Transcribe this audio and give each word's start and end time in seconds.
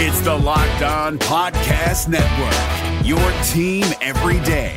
It's 0.00 0.20
the 0.20 0.32
Locked 0.32 0.82
On 0.82 1.18
Podcast 1.18 2.06
Network, 2.06 3.04
your 3.04 3.18
team 3.42 3.84
every 4.00 4.38
day. 4.46 4.76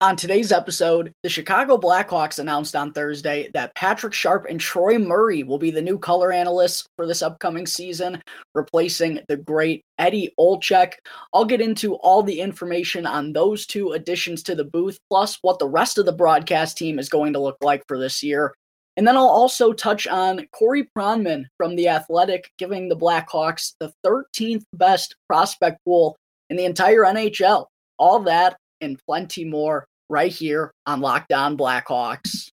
On 0.00 0.14
today's 0.14 0.52
episode, 0.52 1.10
the 1.24 1.28
Chicago 1.28 1.76
Blackhawks 1.76 2.38
announced 2.38 2.76
on 2.76 2.92
Thursday 2.92 3.50
that 3.52 3.74
Patrick 3.74 4.12
Sharp 4.12 4.46
and 4.48 4.60
Troy 4.60 4.96
Murray 4.96 5.42
will 5.42 5.58
be 5.58 5.72
the 5.72 5.82
new 5.82 5.98
color 5.98 6.30
analysts 6.30 6.86
for 6.94 7.04
this 7.04 7.20
upcoming 7.20 7.66
season, 7.66 8.22
replacing 8.54 9.18
the 9.26 9.36
great 9.36 9.82
Eddie 9.98 10.32
Olczyk. 10.38 10.92
I'll 11.32 11.44
get 11.44 11.60
into 11.60 11.96
all 11.96 12.22
the 12.22 12.38
information 12.38 13.06
on 13.06 13.32
those 13.32 13.66
two 13.66 13.90
additions 13.90 14.44
to 14.44 14.54
the 14.54 14.62
booth, 14.62 15.00
plus 15.10 15.38
what 15.42 15.58
the 15.58 15.68
rest 15.68 15.98
of 15.98 16.06
the 16.06 16.12
broadcast 16.12 16.78
team 16.78 17.00
is 17.00 17.08
going 17.08 17.32
to 17.32 17.40
look 17.40 17.56
like 17.60 17.82
for 17.88 17.98
this 17.98 18.22
year. 18.22 18.54
And 18.96 19.06
then 19.06 19.16
I'll 19.16 19.28
also 19.28 19.72
touch 19.72 20.06
on 20.06 20.46
Corey 20.52 20.88
Pronman 20.96 21.46
from 21.56 21.74
The 21.74 21.88
Athletic, 21.88 22.50
giving 22.58 22.88
the 22.88 22.96
Blackhawks 22.96 23.74
the 23.80 23.92
13th 24.06 24.64
best 24.72 25.16
prospect 25.28 25.84
pool 25.84 26.16
in 26.50 26.56
the 26.56 26.64
entire 26.64 27.00
NHL. 27.00 27.66
All 27.98 28.20
that 28.20 28.56
and 28.80 28.98
plenty 29.06 29.44
more 29.44 29.86
right 30.08 30.32
here 30.32 30.72
on 30.86 31.00
Locked 31.00 31.32
On 31.32 31.56
Blackhawks. 31.56 32.50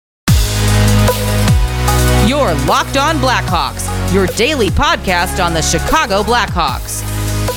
Your 2.28 2.54
Locked 2.66 2.98
On 2.98 3.16
Blackhawks, 3.16 4.12
your 4.12 4.26
daily 4.28 4.68
podcast 4.68 5.44
on 5.44 5.54
the 5.54 5.62
Chicago 5.62 6.22
Blackhawks. 6.22 7.02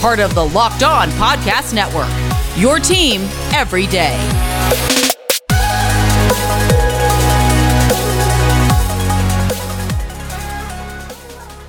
Part 0.02 0.20
of 0.20 0.34
the 0.34 0.46
Locked 0.46 0.84
On 0.84 1.10
Podcast 1.12 1.74
Network. 1.74 2.10
Your 2.58 2.80
team 2.80 3.22
every 3.54 3.86
day. 3.88 4.18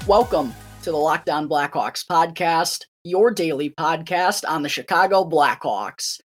Welcome 0.09 0.53
to 0.83 0.91
the 0.91 0.97
Locked 0.97 1.31
On 1.31 1.49
Blackhawks 1.49 2.05
podcast, 2.05 2.87
your 3.05 3.31
daily 3.31 3.71
podcast 3.71 4.43
on 4.47 4.65
the 4.65 4.69
Chicago 4.69 5.25
Blackhawks. 5.25 6.19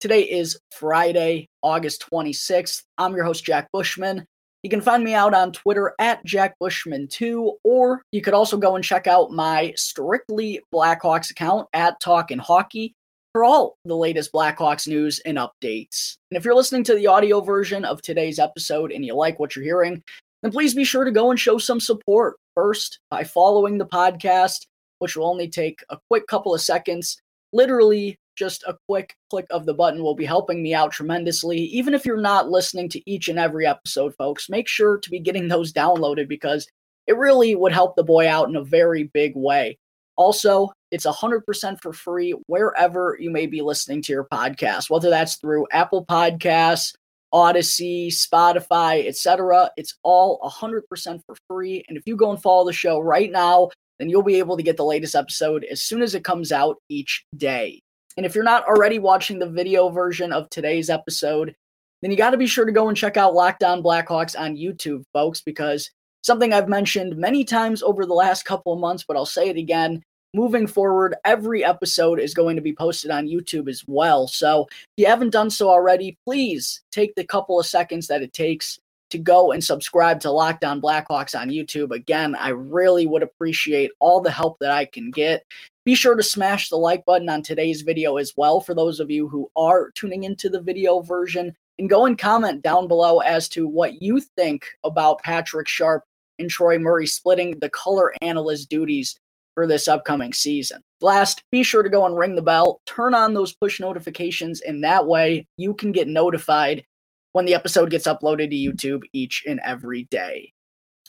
Today 0.00 0.20
is 0.20 0.60
Friday, 0.70 1.48
August 1.62 2.04
26th. 2.12 2.82
I'm 2.98 3.14
your 3.14 3.24
host, 3.24 3.42
Jack 3.42 3.70
Bushman. 3.72 4.26
You 4.62 4.68
can 4.68 4.82
find 4.82 5.02
me 5.02 5.14
out 5.14 5.32
on 5.32 5.52
Twitter 5.52 5.94
at 5.98 6.22
Jack 6.26 6.56
Bushman2, 6.62 7.54
or 7.64 8.02
you 8.12 8.20
could 8.20 8.34
also 8.34 8.58
go 8.58 8.76
and 8.76 8.84
check 8.84 9.06
out 9.06 9.30
my 9.30 9.72
Strictly 9.76 10.60
Blackhawks 10.70 11.30
account 11.30 11.68
at 11.72 12.00
Talkin' 12.00 12.38
Hockey 12.38 12.92
for 13.32 13.44
all 13.44 13.78
the 13.86 13.96
latest 13.96 14.30
Blackhawks 14.34 14.86
news 14.86 15.20
and 15.24 15.38
updates. 15.38 16.16
And 16.30 16.36
if 16.36 16.44
you're 16.44 16.54
listening 16.54 16.84
to 16.84 16.94
the 16.94 17.06
audio 17.06 17.40
version 17.40 17.86
of 17.86 18.02
today's 18.02 18.38
episode 18.38 18.92
and 18.92 19.06
you 19.06 19.14
like 19.14 19.40
what 19.40 19.56
you're 19.56 19.64
hearing, 19.64 20.02
then 20.42 20.52
please 20.52 20.74
be 20.74 20.84
sure 20.84 21.04
to 21.04 21.10
go 21.10 21.30
and 21.30 21.40
show 21.40 21.56
some 21.56 21.80
support 21.80 22.36
first 22.54 23.00
by 23.10 23.24
following 23.24 23.78
the 23.78 23.86
podcast, 23.86 24.66
which 24.98 25.16
will 25.16 25.26
only 25.26 25.48
take 25.48 25.82
a 25.90 25.98
quick 26.08 26.26
couple 26.26 26.54
of 26.54 26.60
seconds. 26.60 27.20
Literally, 27.52 28.18
just 28.36 28.64
a 28.66 28.76
quick 28.88 29.14
click 29.30 29.46
of 29.50 29.66
the 29.66 29.74
button 29.74 30.02
will 30.02 30.14
be 30.14 30.24
helping 30.24 30.62
me 30.62 30.74
out 30.74 30.92
tremendously. 30.92 31.58
Even 31.58 31.94
if 31.94 32.04
you're 32.04 32.16
not 32.16 32.48
listening 32.48 32.88
to 32.88 33.10
each 33.10 33.28
and 33.28 33.38
every 33.38 33.66
episode, 33.66 34.14
folks, 34.16 34.48
make 34.48 34.68
sure 34.68 34.98
to 34.98 35.10
be 35.10 35.20
getting 35.20 35.48
those 35.48 35.72
downloaded 35.72 36.28
because 36.28 36.66
it 37.06 37.16
really 37.16 37.54
would 37.54 37.72
help 37.72 37.96
the 37.96 38.04
boy 38.04 38.28
out 38.28 38.48
in 38.48 38.56
a 38.56 38.64
very 38.64 39.04
big 39.04 39.32
way. 39.34 39.78
Also, 40.16 40.70
it's 40.90 41.06
100% 41.06 41.80
for 41.80 41.92
free 41.92 42.34
wherever 42.46 43.16
you 43.18 43.30
may 43.30 43.46
be 43.46 43.62
listening 43.62 44.02
to 44.02 44.12
your 44.12 44.26
podcast, 44.32 44.90
whether 44.90 45.10
that's 45.10 45.36
through 45.36 45.66
Apple 45.72 46.04
Podcasts, 46.04 46.92
Audacy, 47.32 48.08
Spotify, 48.08 49.06
etc. 49.06 49.70
It's 49.76 49.98
all 50.02 50.40
100% 50.40 50.82
for 51.26 51.36
free. 51.48 51.84
And 51.88 51.96
if 51.96 52.04
you 52.06 52.16
go 52.16 52.30
and 52.30 52.40
follow 52.40 52.66
the 52.66 52.72
show 52.72 53.00
right 53.00 53.30
now, 53.30 53.70
then 53.98 54.08
you'll 54.08 54.22
be 54.22 54.38
able 54.38 54.56
to 54.56 54.62
get 54.62 54.76
the 54.76 54.84
latest 54.84 55.14
episode 55.14 55.64
as 55.70 55.82
soon 55.82 56.02
as 56.02 56.14
it 56.14 56.24
comes 56.24 56.52
out 56.52 56.76
each 56.88 57.24
day. 57.36 57.80
And 58.16 58.26
if 58.26 58.34
you're 58.34 58.44
not 58.44 58.66
already 58.66 58.98
watching 58.98 59.38
the 59.38 59.48
video 59.48 59.88
version 59.88 60.32
of 60.32 60.50
today's 60.50 60.90
episode, 60.90 61.54
then 62.02 62.10
you 62.10 62.16
got 62.16 62.30
to 62.30 62.36
be 62.36 62.46
sure 62.46 62.64
to 62.64 62.72
go 62.72 62.88
and 62.88 62.96
check 62.96 63.16
out 63.16 63.34
Locked 63.34 63.62
On 63.62 63.82
Blackhawks 63.82 64.38
on 64.38 64.56
YouTube, 64.56 65.04
folks, 65.12 65.40
because 65.40 65.90
something 66.22 66.52
I've 66.52 66.68
mentioned 66.68 67.16
many 67.16 67.44
times 67.44 67.82
over 67.82 68.04
the 68.04 68.12
last 68.12 68.44
couple 68.44 68.72
of 68.72 68.80
months, 68.80 69.04
but 69.06 69.16
I'll 69.16 69.24
say 69.24 69.48
it 69.48 69.56
again. 69.56 70.02
Moving 70.34 70.66
forward, 70.66 71.14
every 71.26 71.62
episode 71.62 72.18
is 72.18 72.32
going 72.32 72.56
to 72.56 72.62
be 72.62 72.72
posted 72.72 73.10
on 73.10 73.28
YouTube 73.28 73.68
as 73.68 73.84
well. 73.86 74.26
So 74.26 74.66
if 74.70 74.88
you 74.96 75.06
haven't 75.06 75.28
done 75.28 75.50
so 75.50 75.68
already, 75.68 76.16
please 76.24 76.80
take 76.90 77.14
the 77.14 77.24
couple 77.24 77.60
of 77.60 77.66
seconds 77.66 78.06
that 78.06 78.22
it 78.22 78.32
takes 78.32 78.78
to 79.10 79.18
go 79.18 79.52
and 79.52 79.62
subscribe 79.62 80.20
to 80.20 80.30
Locked 80.30 80.64
On 80.64 80.80
Blackhawks 80.80 81.38
on 81.38 81.50
YouTube. 81.50 81.90
Again, 81.90 82.34
I 82.34 82.48
really 82.48 83.06
would 83.06 83.22
appreciate 83.22 83.90
all 84.00 84.22
the 84.22 84.30
help 84.30 84.56
that 84.60 84.70
I 84.70 84.86
can 84.86 85.10
get. 85.10 85.44
Be 85.84 85.94
sure 85.94 86.14
to 86.14 86.22
smash 86.22 86.70
the 86.70 86.76
like 86.76 87.04
button 87.04 87.28
on 87.28 87.42
today's 87.42 87.82
video 87.82 88.16
as 88.16 88.32
well 88.34 88.58
for 88.58 88.74
those 88.74 89.00
of 89.00 89.10
you 89.10 89.28
who 89.28 89.50
are 89.54 89.90
tuning 89.90 90.24
into 90.24 90.48
the 90.48 90.62
video 90.62 91.00
version. 91.00 91.54
And 91.78 91.90
go 91.90 92.06
and 92.06 92.16
comment 92.16 92.62
down 92.62 92.88
below 92.88 93.18
as 93.18 93.50
to 93.50 93.68
what 93.68 94.00
you 94.00 94.20
think 94.20 94.64
about 94.82 95.22
Patrick 95.22 95.68
Sharp 95.68 96.04
and 96.38 96.48
Troy 96.48 96.78
Murray 96.78 97.06
splitting 97.06 97.58
the 97.58 97.68
color 97.68 98.14
analyst 98.22 98.70
duties 98.70 99.18
for 99.54 99.66
this 99.66 99.88
upcoming 99.88 100.32
season. 100.32 100.80
Last, 101.00 101.42
be 101.50 101.62
sure 101.62 101.82
to 101.82 101.90
go 101.90 102.06
and 102.06 102.16
ring 102.16 102.36
the 102.36 102.42
bell, 102.42 102.80
turn 102.86 103.14
on 103.14 103.34
those 103.34 103.54
push 103.54 103.80
notifications, 103.80 104.60
and 104.60 104.84
that 104.84 105.06
way 105.06 105.46
you 105.56 105.74
can 105.74 105.92
get 105.92 106.08
notified 106.08 106.84
when 107.32 107.44
the 107.44 107.54
episode 107.54 107.90
gets 107.90 108.06
uploaded 108.06 108.50
to 108.50 108.56
YouTube 108.56 109.02
each 109.12 109.44
and 109.46 109.60
every 109.64 110.04
day. 110.10 110.52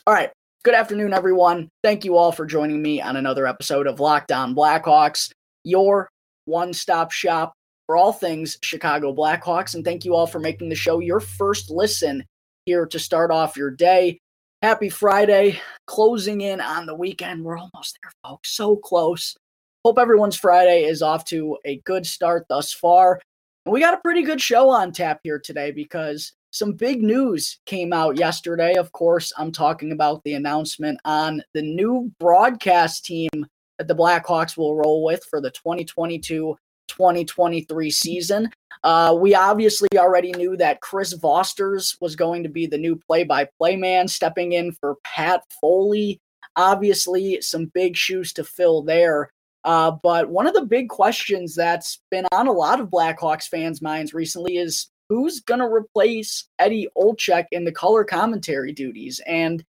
All 0.08 0.14
right, 0.14 0.32
Good 0.64 0.76
afternoon, 0.76 1.14
everyone. 1.14 1.68
Thank 1.84 2.06
you 2.06 2.16
all 2.16 2.32
for 2.32 2.46
joining 2.46 2.82
me 2.82 3.02
on 3.02 3.18
another 3.18 3.46
episode 3.46 3.86
of 3.86 4.00
Locked 4.00 4.32
On 4.32 4.56
Blackhawks, 4.56 5.30
your 5.66 6.08
one 6.46 6.72
stop 6.72 7.12
shop 7.12 7.52
for 7.86 7.98
all 7.98 8.14
things 8.14 8.58
Chicago 8.64 9.14
Blackhawks. 9.14 9.76
And 9.76 9.84
thank 9.84 10.06
you 10.06 10.16
all 10.16 10.26
for 10.26 10.40
making 10.40 10.70
the 10.70 10.76
show 10.76 11.00
your 11.00 11.20
first 11.20 11.70
listen 11.70 12.24
here 12.66 12.86
to 12.86 12.98
start 12.98 13.30
off 13.30 13.58
your 13.58 13.72
day. 13.72 14.20
Happy 14.64 14.88
Friday, 14.88 15.60
closing 15.88 16.40
in 16.40 16.62
on 16.62 16.86
the 16.86 16.96
weekend. 16.96 17.44
We're 17.44 17.58
almost 17.58 18.00
there, 18.02 18.14
folks. 18.24 18.56
So 18.56 18.78
close. 18.78 19.36
Hope 19.84 20.00
everyone's 20.00 20.38
Friday 20.38 20.86
is 20.86 21.02
off 21.02 21.26
to 21.26 21.58
a 21.66 21.82
good 21.84 22.06
start 22.06 22.46
thus 22.48 22.72
far. 22.72 23.20
And 23.66 23.74
we 23.74 23.82
got 23.82 23.94
a 23.94 24.00
pretty 24.00 24.22
good 24.22 24.40
show 24.40 24.70
on 24.70 24.94
tap 24.94 25.20
here 25.22 25.38
today 25.38 25.72
because 25.72 26.32
some 26.52 26.72
big 26.72 27.04
news 27.04 27.60
came 27.66 27.92
out 27.92 28.18
yesterday. 28.18 28.76
Of 28.76 28.90
course, 28.94 29.34
I'm 29.38 29.52
talking 29.52 29.92
about 29.92 30.24
the 30.24 30.36
announcement 30.36 30.98
on 31.04 31.44
the 31.54 31.62
new 31.62 32.10
broadcast 32.18 33.04
team 33.04 33.32
that 33.80 33.90
the 33.90 33.96
Blackhawks 33.96 34.56
will 34.56 34.78
roll 34.78 35.04
with 35.04 35.26
for 35.30 35.42
the 35.42 35.52
2022 35.52 36.56
2023 36.88 37.90
season. 37.92 38.50
Uh, 38.84 39.16
we 39.18 39.34
obviously 39.34 39.88
already 39.96 40.32
knew 40.34 40.58
that 40.58 40.82
Chris 40.82 41.14
Vosters 41.18 41.96
was 42.02 42.16
going 42.16 42.44
to 42.44 42.50
be 42.50 42.66
the 42.66 42.78
new 42.78 42.96
play 43.08 43.24
by 43.24 43.48
play 43.58 43.76
man, 43.76 44.08
stepping 44.08 44.54
in 44.54 44.72
for 44.74 44.98
Pat 45.04 45.44
Foley. 45.62 46.20
Obviously, 46.56 47.42
some 47.42 47.72
big 47.74 47.96
shoes 47.96 48.34
to 48.34 48.44
fill 48.44 48.82
there. 48.82 49.30
Uh, 49.64 49.92
but 50.04 50.30
one 50.30 50.46
of 50.46 50.54
the 50.54 50.66
big 50.66 50.90
questions 50.90 51.56
that's 51.56 52.02
been 52.12 52.26
on 52.32 52.48
a 52.48 52.52
lot 52.52 52.82
of 52.82 52.90
Blackhawks 52.90 53.48
fans' 53.48 53.82
minds 53.82 54.14
recently 54.14 54.58
is 54.58 54.90
who's 55.08 55.40
going 55.40 55.62
to 55.62 55.66
replace 55.66 56.46
Eddie 56.60 56.90
Olczyk 56.98 57.46
in 57.52 57.64
the 57.64 57.72
color 57.72 58.04
commentary 58.04 58.74
duties? 58.74 59.22
And, 59.26 59.64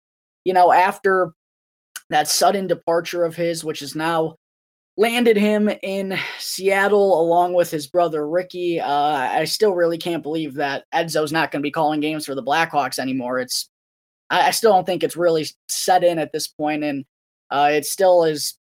you 0.45 0.55
know, 0.55 0.73
after 0.73 1.33
that 2.09 2.29
sudden 2.29 2.67
departure 2.67 3.25
of 3.25 3.37
his, 3.37 3.65
which 3.65 3.83
is 3.83 3.95
now 3.95 4.37
landed 4.97 5.37
him 5.37 5.71
in 5.83 6.19
Seattle 6.39 7.21
along 7.21 7.55
with 7.55 7.71
his 7.71 7.87
brother 7.87 8.29
Ricky, 8.29 8.81
uh, 8.81 8.91
I 8.91 9.45
still 9.45 9.75
really 9.75 9.99
can't 9.99 10.23
believe 10.23 10.55
that 10.55 10.85
Edzo's 10.93 11.33
not 11.33 11.51
going 11.51 11.63
to 11.63 11.67
be 11.67 11.71
calling 11.71 12.01
games 12.01 12.27
for 12.27 12.35
the 12.35 12.43
Blackhawks 12.43 12.99
anymore. 12.99 13.39
It's, 13.39 13.69
I, 14.31 14.49
I, 14.49 14.51
still 14.51 14.73
don't 14.73 14.85
think 14.85 15.03
it's 15.03 15.17
really 15.17 15.47
set 15.69 16.05
in 16.05 16.19
at 16.19 16.33
this 16.33 16.47
point, 16.47 16.85
and 16.85 17.05
uh, 17.51 17.71
it 17.73 17.87
still 17.87 18.25
is 18.25 18.59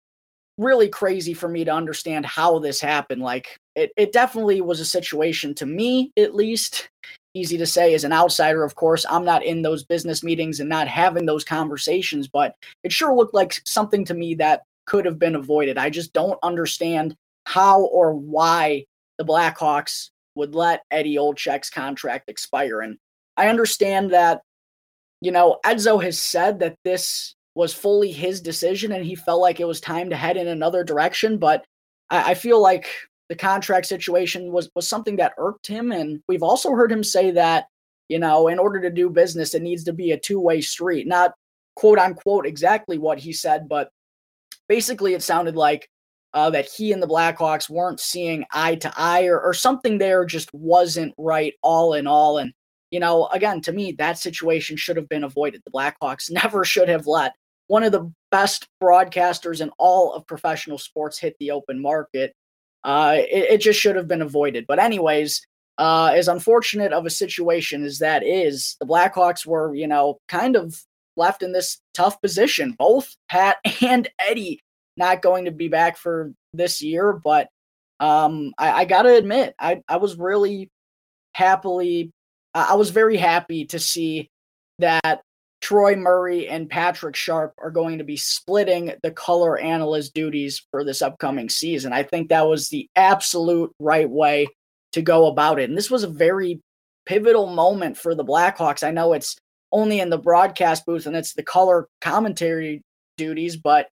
really 0.58 0.90
crazy 0.90 1.34
for 1.34 1.48
me 1.48 1.64
to 1.64 1.74
understand 1.74 2.26
how 2.26 2.60
this 2.60 2.82
happened. 2.82 3.22
Like 3.22 3.58
it, 3.76 3.92
it 3.96 4.12
definitely 4.12 4.60
was 4.60 4.80
a 4.80 4.86
situation 4.86 5.54
to 5.56 5.66
me, 5.66 6.12
at 6.18 6.36
least. 6.36 6.90
Easy 7.34 7.58
to 7.60 7.68
say 7.68 7.94
as 7.94 8.04
an 8.04 8.14
outsider, 8.14 8.64
of 8.64 8.74
course. 8.74 9.06
I'm 9.08 9.24
not 9.24 9.46
in 9.46 9.62
those 9.62 9.84
business 9.84 10.24
meetings 10.24 10.60
and 10.60 10.68
not 10.68 10.88
having 10.88 11.28
those 11.28 11.44
conversations, 11.44 12.28
but 12.28 12.56
it 12.84 12.92
sure 12.92 13.16
looked 13.16 13.36
like 13.36 13.62
something 13.64 14.04
to 14.06 14.16
me 14.16 14.34
that 14.36 14.64
could 14.88 15.06
have 15.06 15.20
been 15.20 15.36
avoided. 15.36 15.78
I 15.78 15.90
just 15.90 16.14
don't 16.14 16.40
understand 16.42 17.16
how 17.46 17.82
or 17.82 18.14
why 18.14 18.86
the 19.18 19.26
Blackhawks 19.26 20.10
would 20.36 20.56
let 20.56 20.84
Eddie 20.92 21.18
Olczyk's 21.18 21.70
contract 21.70 22.30
expire. 22.30 22.82
And 22.82 22.98
I 23.36 23.50
understand 23.50 24.12
that, 24.12 24.42
you 25.22 25.32
know, 25.32 25.60
Edzo 25.66 26.02
has 26.04 26.18
said 26.18 26.60
that 26.60 26.78
this 26.84 27.36
was 27.56 27.74
fully 27.74 28.12
his 28.12 28.40
decision 28.40 28.92
and 28.92 29.04
he 29.04 29.16
felt 29.16 29.42
like 29.42 29.60
it 29.60 29.68
was 29.68 29.82
time 29.82 30.10
to 30.10 30.16
head 30.16 30.38
in 30.38 30.48
another 30.48 30.84
direction. 30.84 31.38
But 31.38 31.66
I, 32.10 32.32
I 32.32 32.34
feel 32.34 32.62
like 32.62 32.88
the 33.30 33.36
contract 33.36 33.88
situation 33.88 34.52
was 34.52 34.70
was 34.76 34.88
something 34.88 35.18
that 35.18 35.34
irked 35.38 35.68
him. 35.68 35.92
And 35.92 36.22
we've 36.28 36.44
also 36.44 36.72
heard 36.72 36.92
him 36.92 37.04
say 37.04 37.32
that, 37.32 37.66
you 38.10 38.20
know, 38.20 38.48
in 38.48 38.60
order 38.60 38.80
to 38.82 38.90
do 38.90 39.10
business, 39.10 39.54
it 39.54 39.64
needs 39.64 39.84
to 39.86 39.94
be 39.94 40.12
a 40.12 40.20
two 40.20 40.40
way 40.40 40.62
street. 40.62 41.08
Not 41.08 41.34
quote 41.76 42.00
unquote 42.00 42.46
exactly 42.46 42.98
what 42.98 43.20
he 43.20 43.34
said, 43.34 43.68
but 43.68 43.90
basically 44.68 45.14
it 45.14 45.24
sounded 45.24 45.56
like 45.56 45.90
uh, 46.34 46.50
that 46.50 46.70
he 46.70 46.92
and 46.92 47.02
the 47.02 47.08
Blackhawks 47.08 47.70
weren't 47.70 48.00
seeing 48.00 48.46
eye 48.54 48.76
to 48.76 48.94
eye 48.98 49.26
or, 49.26 49.40
or 49.40 49.54
something 49.54 49.98
there 49.98 50.26
just 50.26 50.54
wasn't 50.54 51.14
right 51.18 51.54
all 51.64 51.94
in 51.94 52.06
all. 52.06 52.38
And, 52.38 52.54
you 52.92 53.00
know, 53.00 53.28
again, 53.28 53.62
to 53.62 53.72
me, 53.72 53.94
that 53.94 54.20
situation 54.20 54.78
should 54.78 54.98
have 54.98 55.10
been 55.10 55.24
avoided. 55.24 55.62
The 55.66 55.72
Blackhawks 55.72 56.30
never 56.32 56.64
should 56.64 56.90
have 56.90 57.08
let 57.08 57.34
one 57.68 57.84
of 57.84 57.92
the 57.92 58.12
best 58.32 58.68
broadcasters 58.82 59.62
in 59.62 59.72
all 59.78 60.14
of 60.14 60.28
professional 60.28 60.78
sports 60.78 61.20
hit 61.20 61.36
the 61.40 61.52
open 61.52 61.82
market. 61.82 62.34
Uh, 62.84 63.16
it, 63.18 63.52
it 63.52 63.58
just 63.58 63.80
should 63.80 63.96
have 63.96 64.08
been 64.08 64.22
avoided. 64.22 64.66
But, 64.68 64.80
anyways, 64.80 65.42
uh, 65.78 66.12
as 66.16 66.28
unfortunate 66.28 66.94
of 66.94 67.06
a 67.06 67.10
situation 67.10 67.84
as 67.84 68.00
that 68.00 68.26
is, 68.26 68.76
the 68.80 68.86
Blackhawks 68.86 69.46
were, 69.46 69.76
you 69.76 69.88
know, 69.88 70.20
kind 70.28 70.56
of 70.56 70.82
left 71.18 71.44
in 71.44 71.52
this 71.52 71.80
tough 71.94 72.22
position. 72.22 72.76
Both 72.78 73.16
Pat 73.30 73.58
and 73.82 74.08
Eddie 74.20 74.62
not 74.96 75.22
going 75.22 75.46
to 75.46 75.52
be 75.52 75.68
back 75.68 75.98
for 75.98 76.34
this 76.54 76.82
year, 76.82 77.14
but 77.14 77.50
um, 78.00 78.54
I, 78.58 78.72
I 78.72 78.86
got 78.86 79.04
to 79.04 79.16
admit, 79.16 79.56
I, 79.60 79.82
I 79.88 79.98
was 79.98 80.18
really 80.18 80.70
happily, 81.34 82.12
I 82.54 82.76
was 82.76 82.90
very 82.90 83.18
happy 83.18 83.66
to 83.66 83.80
see 83.80 84.30
that 84.80 85.22
Troy 85.62 85.96
Murray 85.96 86.48
and 86.48 86.70
Patrick 86.70 87.16
Sharp 87.16 87.54
are 87.58 87.72
going 87.72 87.98
to 87.98 88.04
be 88.04 88.18
splitting 88.18 88.94
the 89.04 89.12
color 89.12 89.58
analyst 89.58 90.14
duties 90.14 90.66
for 90.72 90.84
this 90.84 91.02
upcoming 91.02 91.50
season. 91.50 91.94
I 91.94 92.04
think 92.04 92.30
that 92.30 92.48
was 92.48 92.70
the 92.70 92.90
absolute 92.96 93.72
right 93.80 94.10
way 94.10 94.48
to 94.94 95.02
go 95.02 95.28
about 95.28 95.60
it. 95.60 95.70
And 95.70 95.78
this 95.78 95.92
was 95.92 96.04
a 96.04 96.08
very 96.08 96.62
pivotal 97.06 97.48
moment 97.48 97.98
for 97.98 98.14
the 98.14 98.26
Blackhawks. 98.26 98.86
I 98.86 98.92
know 98.92 99.14
it's 99.14 99.36
only 99.72 100.00
in 100.00 100.10
the 100.10 100.18
broadcast 100.18 100.86
booth 100.86 101.06
and 101.06 101.16
it's 101.16 101.34
the 101.34 101.44
color 101.44 101.88
commentary 102.02 102.82
duties, 103.18 103.58
but 103.58 103.88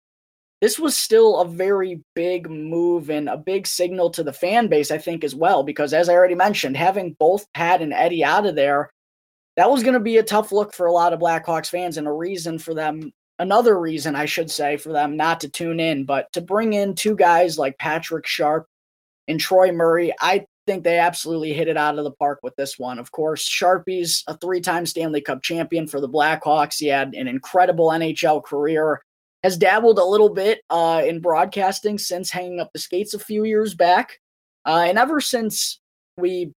this 0.60 0.78
was 0.78 0.96
still 0.96 1.40
a 1.40 1.48
very 1.48 2.00
big 2.14 2.48
move 2.48 3.10
and 3.10 3.28
a 3.28 3.36
big 3.36 3.66
signal 3.66 4.08
to 4.10 4.22
the 4.22 4.32
fan 4.32 4.68
base, 4.68 4.90
I 4.90 4.98
think, 4.98 5.22
as 5.22 5.34
well. 5.34 5.62
Because 5.62 5.92
as 5.92 6.08
I 6.08 6.14
already 6.14 6.36
mentioned, 6.36 6.76
having 6.76 7.16
both 7.18 7.52
Pat 7.52 7.82
and 7.82 7.92
Eddie 7.92 8.24
out 8.24 8.46
of 8.46 8.54
there, 8.54 8.90
that 9.56 9.70
was 9.70 9.82
going 9.82 9.94
to 9.94 10.00
be 10.00 10.16
a 10.16 10.22
tough 10.22 10.52
look 10.52 10.72
for 10.72 10.86
a 10.86 10.92
lot 10.92 11.12
of 11.12 11.20
Blackhawks 11.20 11.68
fans 11.68 11.98
and 11.98 12.06
a 12.06 12.12
reason 12.12 12.58
for 12.58 12.72
them, 12.72 13.12
another 13.38 13.78
reason, 13.78 14.16
I 14.16 14.24
should 14.24 14.50
say, 14.50 14.76
for 14.76 14.92
them 14.92 15.16
not 15.16 15.40
to 15.40 15.48
tune 15.48 15.80
in. 15.80 16.04
But 16.04 16.32
to 16.32 16.40
bring 16.40 16.72
in 16.72 16.94
two 16.94 17.14
guys 17.14 17.58
like 17.58 17.78
Patrick 17.78 18.26
Sharp 18.26 18.66
and 19.28 19.38
Troy 19.38 19.70
Murray, 19.70 20.12
I 20.20 20.46
think 20.66 20.84
they 20.84 20.98
absolutely 20.98 21.52
hit 21.52 21.68
it 21.68 21.76
out 21.76 21.98
of 21.98 22.04
the 22.04 22.10
park 22.12 22.40
with 22.42 22.54
this 22.56 22.78
one. 22.78 22.98
Of 22.98 23.12
course, 23.12 23.48
Sharpie's 23.48 24.22
a 24.26 24.36
three 24.36 24.60
time 24.60 24.86
Stanley 24.86 25.20
Cup 25.20 25.42
champion 25.42 25.86
for 25.86 26.00
the 26.00 26.08
Blackhawks. 26.08 26.78
He 26.78 26.86
had 26.86 27.14
an 27.14 27.28
incredible 27.28 27.88
NHL 27.88 28.42
career, 28.44 29.02
has 29.42 29.56
dabbled 29.56 29.98
a 29.98 30.04
little 30.04 30.30
bit 30.30 30.60
uh, 30.70 31.02
in 31.06 31.20
broadcasting 31.20 31.98
since 31.98 32.30
hanging 32.30 32.60
up 32.60 32.70
the 32.72 32.78
skates 32.78 33.14
a 33.14 33.18
few 33.18 33.44
years 33.44 33.74
back. 33.74 34.18
Uh, 34.66 34.84
and 34.86 34.98
ever 34.98 35.20
since 35.20 35.78
we 36.16 36.52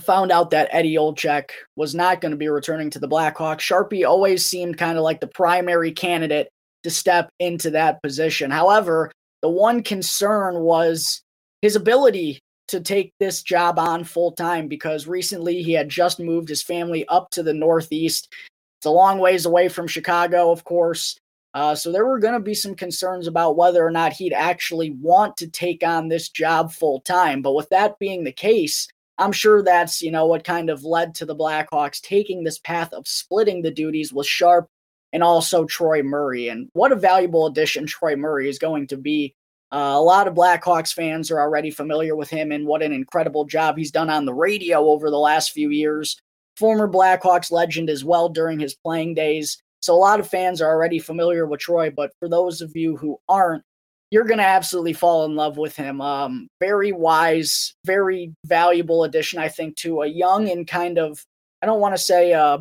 found 0.00 0.30
out 0.30 0.50
that 0.50 0.68
Eddie 0.72 0.96
Olczyk 0.96 1.50
was 1.76 1.94
not 1.94 2.20
going 2.20 2.30
to 2.30 2.36
be 2.36 2.48
returning 2.48 2.90
to 2.90 2.98
the 2.98 3.08
Blackhawks, 3.08 3.60
Sharpie 3.60 4.06
always 4.06 4.44
seemed 4.44 4.78
kind 4.78 4.96
of 4.96 5.04
like 5.04 5.20
the 5.20 5.26
primary 5.26 5.92
candidate 5.92 6.48
to 6.82 6.90
step 6.90 7.30
into 7.40 7.70
that 7.70 8.02
position. 8.02 8.50
However, 8.50 9.10
the 9.42 9.48
one 9.48 9.82
concern 9.82 10.60
was 10.60 11.22
his 11.62 11.76
ability 11.76 12.40
to 12.68 12.80
take 12.80 13.12
this 13.18 13.42
job 13.42 13.78
on 13.78 14.04
full 14.04 14.32
time 14.32 14.68
because 14.68 15.06
recently 15.06 15.62
he 15.62 15.72
had 15.72 15.88
just 15.88 16.18
moved 16.18 16.48
his 16.48 16.62
family 16.62 17.06
up 17.08 17.30
to 17.30 17.42
the 17.42 17.54
Northeast. 17.54 18.32
It's 18.78 18.86
a 18.86 18.90
long 18.90 19.18
ways 19.18 19.46
away 19.46 19.68
from 19.68 19.86
Chicago, 19.86 20.50
of 20.50 20.64
course. 20.64 21.18
Uh, 21.54 21.74
so 21.74 21.90
there 21.90 22.06
were 22.06 22.18
going 22.18 22.34
to 22.34 22.40
be 22.40 22.54
some 22.54 22.74
concerns 22.74 23.26
about 23.26 23.56
whether 23.56 23.84
or 23.84 23.90
not 23.90 24.12
he'd 24.12 24.34
actually 24.34 24.90
want 24.90 25.36
to 25.38 25.48
take 25.48 25.82
on 25.82 26.08
this 26.08 26.28
job 26.28 26.70
full 26.70 27.00
time. 27.00 27.40
But 27.40 27.54
with 27.54 27.68
that 27.70 27.98
being 27.98 28.24
the 28.24 28.32
case, 28.32 28.88
I'm 29.18 29.32
sure 29.32 29.62
that's 29.62 30.02
you 30.02 30.10
know 30.10 30.26
what 30.26 30.44
kind 30.44 30.68
of 30.68 30.84
led 30.84 31.14
to 31.14 31.24
the 31.24 31.36
Blackhawks 31.36 32.00
taking 32.00 32.44
this 32.44 32.58
path 32.58 32.92
of 32.92 33.08
splitting 33.08 33.62
the 33.62 33.70
duties 33.70 34.12
with 34.12 34.26
Sharp 34.26 34.68
and 35.12 35.22
also 35.22 35.64
Troy 35.64 36.02
Murray. 36.02 36.48
And 36.48 36.68
what 36.74 36.92
a 36.92 36.96
valuable 36.96 37.46
addition 37.46 37.86
Troy 37.86 38.16
Murray 38.16 38.48
is 38.48 38.58
going 38.58 38.88
to 38.88 38.96
be 38.96 39.34
uh, 39.72 39.94
a 39.94 40.00
lot 40.00 40.28
of 40.28 40.34
Blackhawks 40.34 40.92
fans 40.92 41.30
are 41.30 41.40
already 41.40 41.70
familiar 41.70 42.14
with 42.14 42.30
him 42.30 42.52
and 42.52 42.66
what 42.66 42.82
an 42.82 42.92
incredible 42.92 43.44
job 43.44 43.76
he's 43.76 43.90
done 43.90 44.10
on 44.10 44.24
the 44.24 44.34
radio 44.34 44.88
over 44.90 45.10
the 45.10 45.18
last 45.18 45.50
few 45.52 45.70
years. 45.70 46.16
Former 46.56 46.88
Blackhawks 46.88 47.50
legend 47.50 47.90
as 47.90 48.04
well 48.04 48.28
during 48.28 48.60
his 48.60 48.76
playing 48.76 49.14
days. 49.14 49.58
So 49.80 49.94
a 49.94 49.98
lot 49.98 50.20
of 50.20 50.28
fans 50.28 50.62
are 50.62 50.70
already 50.70 50.98
familiar 50.98 51.46
with 51.46 51.60
Troy, 51.60 51.90
but 51.90 52.12
for 52.18 52.28
those 52.28 52.60
of 52.60 52.76
you 52.76 52.96
who 52.96 53.18
aren't, 53.28 53.62
you're 54.10 54.24
going 54.24 54.38
to 54.38 54.44
absolutely 54.44 54.92
fall 54.92 55.24
in 55.24 55.34
love 55.34 55.58
with 55.58 55.74
him. 55.74 56.00
Um, 56.00 56.48
very 56.60 56.92
wise, 56.92 57.74
very 57.84 58.32
valuable 58.44 59.04
addition, 59.04 59.40
I 59.40 59.48
think, 59.48 59.76
to 59.78 60.02
a 60.02 60.06
young 60.06 60.48
and 60.48 60.66
kind 60.66 60.96
of, 60.96 61.24
I 61.60 61.66
don't 61.66 61.80
want 61.80 61.96
to 61.96 62.02
say 62.02 62.32
uh, 62.32 62.58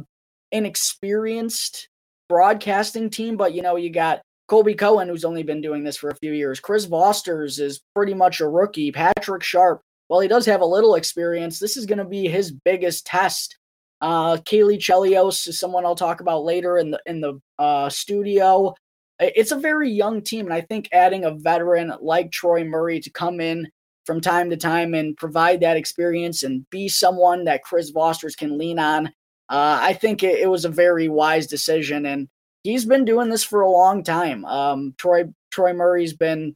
inexperienced 0.51 1.87
broadcasting 2.27 3.11
team, 3.11 3.37
but 3.37 3.53
you 3.53 3.61
know, 3.61 3.75
you 3.75 3.91
got 3.91 4.21
Colby 4.47 4.75
Cohen, 4.75 5.07
who's 5.07 5.25
only 5.25 5.43
been 5.43 5.61
doing 5.61 5.83
this 5.83 5.97
for 5.97 6.09
a 6.09 6.15
few 6.15 6.31
years. 6.31 6.59
Chris 6.59 6.85
Vosters 6.85 7.59
is 7.59 7.81
pretty 7.95 8.13
much 8.13 8.39
a 8.39 8.47
rookie. 8.47 8.91
Patrick 8.91 9.43
Sharp, 9.43 9.81
while 10.07 10.19
he 10.19 10.27
does 10.27 10.45
have 10.45 10.61
a 10.61 10.65
little 10.65 10.95
experience, 10.95 11.57
this 11.57 11.77
is 11.77 11.85
going 11.85 11.97
to 11.97 12.05
be 12.05 12.27
his 12.27 12.51
biggest 12.51 13.07
test. 13.07 13.57
Uh, 14.01 14.37
Caley 14.45 14.77
Chelios 14.77 15.47
is 15.47 15.59
someone 15.59 15.85
I'll 15.85 15.95
talk 15.95 16.21
about 16.21 16.43
later 16.43 16.77
in 16.77 16.91
the 16.91 17.01
in 17.05 17.21
the 17.21 17.41
uh, 17.57 17.89
studio. 17.89 18.75
It's 19.19 19.51
a 19.51 19.57
very 19.59 19.89
young 19.89 20.21
team, 20.21 20.45
and 20.45 20.53
I 20.53 20.61
think 20.61 20.89
adding 20.91 21.23
a 21.23 21.33
veteran 21.33 21.93
like 22.01 22.31
Troy 22.31 22.63
Murray 22.65 22.99
to 22.99 23.09
come 23.09 23.39
in 23.39 23.67
from 24.05 24.21
time 24.21 24.49
to 24.49 24.57
time 24.57 24.93
and 24.93 25.17
provide 25.17 25.61
that 25.61 25.77
experience 25.77 26.43
and 26.43 26.69
be 26.69 26.87
someone 26.87 27.45
that 27.45 27.63
Chris 27.63 27.91
Vosters 27.91 28.37
can 28.37 28.57
lean 28.57 28.77
on, 28.77 29.07
uh, 29.49 29.79
I 29.81 29.93
think 29.93 30.21
it, 30.21 30.39
it 30.39 30.47
was 30.47 30.65
a 30.65 30.69
very 30.69 31.07
wise 31.07 31.47
decision. 31.47 32.05
And 32.05 32.27
he's 32.65 32.85
been 32.85 33.05
doing 33.05 33.29
this 33.29 33.43
for 33.43 33.61
a 33.61 33.69
long 33.69 34.03
time. 34.03 34.43
Um, 34.43 34.95
Troy 34.97 35.25
Troy 35.51 35.71
Murray's 35.71 36.13
been 36.13 36.55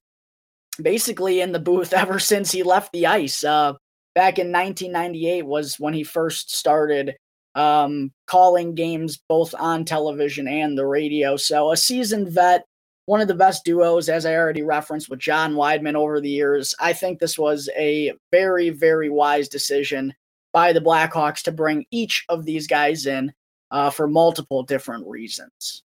basically 0.81 1.39
in 1.39 1.51
the 1.51 1.59
booth 1.59 1.94
ever 2.03 2.19
since 2.19 2.51
he 2.51 2.63
left 2.63 2.91
the 2.91 3.07
ice. 3.07 3.44
Uh, 3.44 3.73
back 4.15 4.39
in 4.39 4.51
1998 4.51 5.45
was 5.45 5.79
when 5.79 5.94
he 5.94 6.03
first 6.03 6.53
started 6.53 7.15
um, 7.56 8.11
calling 8.25 8.75
games 8.75 9.19
both 9.29 9.53
on 9.57 9.85
television 9.85 10.47
and 10.47 10.77
the 10.77 10.85
radio. 10.85 11.38
So 11.38 11.71
a 11.71 11.77
seasoned 11.77 12.29
vet, 12.29 12.66
one 13.06 13.21
of 13.21 13.28
the 13.28 13.35
best 13.35 13.63
duos, 13.63 14.09
as 14.09 14.25
I 14.25 14.35
already 14.35 14.63
referenced 14.63 15.09
with 15.09 15.19
John 15.19 15.54
Wiedeman 15.54 15.95
over 15.95 16.19
the 16.19 16.30
years. 16.30 16.73
I 16.80 16.94
think 16.94 17.19
this 17.19 17.37
was 17.37 17.69
a 17.78 18.13
very, 18.31 18.69
very 18.71 19.09
wise 19.09 19.47
decision 19.47 20.13
by 20.54 20.73
the 20.73 20.81
Blackhawks 20.81 21.44
to 21.44 21.51
bring 21.51 21.85
each 21.92 22.25
of 22.30 22.45
these 22.45 22.66
guys 22.66 23.06
in 23.06 23.31
uh, 23.71 23.89
for 23.89 24.07
multiple 24.07 24.63
different 24.63 25.06
reasons. 25.07 25.83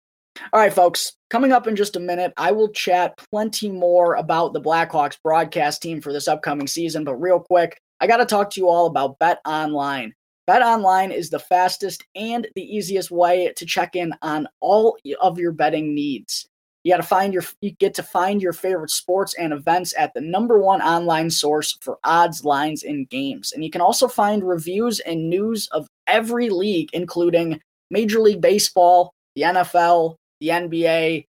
All 0.53 0.59
right, 0.59 0.73
folks, 0.73 1.13
coming 1.29 1.51
up 1.51 1.67
in 1.67 1.75
just 1.75 1.95
a 1.95 1.99
minute, 1.99 2.33
I 2.37 2.51
will 2.51 2.69
chat 2.69 3.19
plenty 3.31 3.69
more 3.69 4.15
about 4.15 4.53
the 4.53 4.61
Blackhawks 4.61 5.17
broadcast 5.23 5.81
team 5.81 6.01
for 6.01 6.13
this 6.13 6.27
upcoming 6.27 6.67
season. 6.67 7.03
But 7.03 7.15
real 7.15 7.39
quick, 7.39 7.79
I 7.99 8.07
got 8.07 8.17
to 8.17 8.25
talk 8.25 8.49
to 8.51 8.61
you 8.61 8.69
all 8.69 8.87
about 8.87 9.19
Bet 9.19 9.39
Online. 9.45 10.13
Bet 10.47 10.61
Online 10.61 11.11
is 11.11 11.29
the 11.29 11.39
fastest 11.39 12.03
and 12.15 12.47
the 12.55 12.63
easiest 12.63 13.11
way 13.11 13.53
to 13.55 13.65
check 13.65 13.95
in 13.95 14.13
on 14.21 14.47
all 14.61 14.97
of 15.21 15.37
your 15.37 15.51
betting 15.51 15.93
needs. 15.93 16.47
You 16.83 16.93
got 16.93 16.97
to 16.97 17.03
find 17.03 17.33
your 17.33 17.43
you 17.59 17.71
get 17.71 17.93
to 17.95 18.03
find 18.03 18.41
your 18.41 18.53
favorite 18.53 18.89
sports 18.89 19.35
and 19.37 19.51
events 19.51 19.93
at 19.97 20.13
the 20.13 20.21
number 20.21 20.59
one 20.59 20.81
online 20.81 21.29
source 21.29 21.77
for 21.81 21.99
odds, 22.05 22.45
lines, 22.45 22.83
and 22.83 23.07
games. 23.09 23.51
And 23.51 23.63
you 23.63 23.69
can 23.69 23.81
also 23.81 24.07
find 24.07 24.47
reviews 24.47 25.01
and 25.01 25.29
news 25.29 25.67
of 25.67 25.87
every 26.07 26.49
league, 26.49 26.89
including 26.93 27.59
Major 27.91 28.19
League 28.19 28.41
Baseball, 28.41 29.13
the 29.35 29.41
NFL, 29.41 30.15
the 30.39 30.49
NBA, 30.49 31.25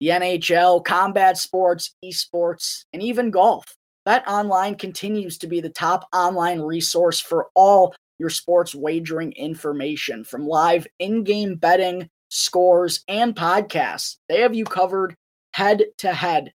the 0.00 0.08
NHL, 0.08 0.84
combat 0.84 1.38
sports, 1.38 1.94
esports, 2.04 2.84
and 2.92 3.02
even 3.02 3.30
golf. 3.30 3.76
Bet 4.04 4.26
Online 4.28 4.74
continues 4.74 5.38
to 5.38 5.46
be 5.46 5.60
the 5.60 5.70
top 5.70 6.06
online 6.12 6.60
resource 6.60 7.20
for 7.20 7.48
all 7.54 7.94
your 8.18 8.30
sports 8.30 8.74
wagering 8.74 9.32
information 9.32 10.24
from 10.24 10.46
live 10.46 10.86
in 10.98 11.24
game 11.24 11.56
betting, 11.56 12.08
scores, 12.28 13.02
and 13.08 13.34
podcasts. 13.34 14.16
They 14.28 14.40
have 14.40 14.54
you 14.54 14.64
covered 14.64 15.14
head 15.52 15.84
to 15.98 16.12
head. 16.12 16.52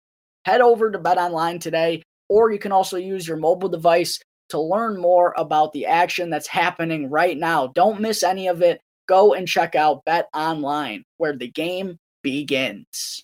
Head 0.45 0.61
over 0.61 0.91
to 0.91 0.99
Bet 0.99 1.17
Online 1.17 1.59
today, 1.59 2.03
or 2.29 2.51
you 2.51 2.59
can 2.59 2.71
also 2.71 2.97
use 2.97 3.27
your 3.27 3.37
mobile 3.37 3.69
device 3.69 4.19
to 4.49 4.59
learn 4.59 4.99
more 4.99 5.33
about 5.37 5.73
the 5.73 5.85
action 5.85 6.29
that's 6.29 6.47
happening 6.47 7.09
right 7.09 7.37
now. 7.37 7.67
Don't 7.67 8.01
miss 8.01 8.23
any 8.23 8.47
of 8.47 8.61
it. 8.61 8.81
Go 9.07 9.33
and 9.33 9.47
check 9.47 9.75
out 9.75 10.03
Bet 10.05 10.27
Online, 10.33 11.03
where 11.17 11.35
the 11.35 11.49
game 11.49 11.97
begins. 12.21 13.23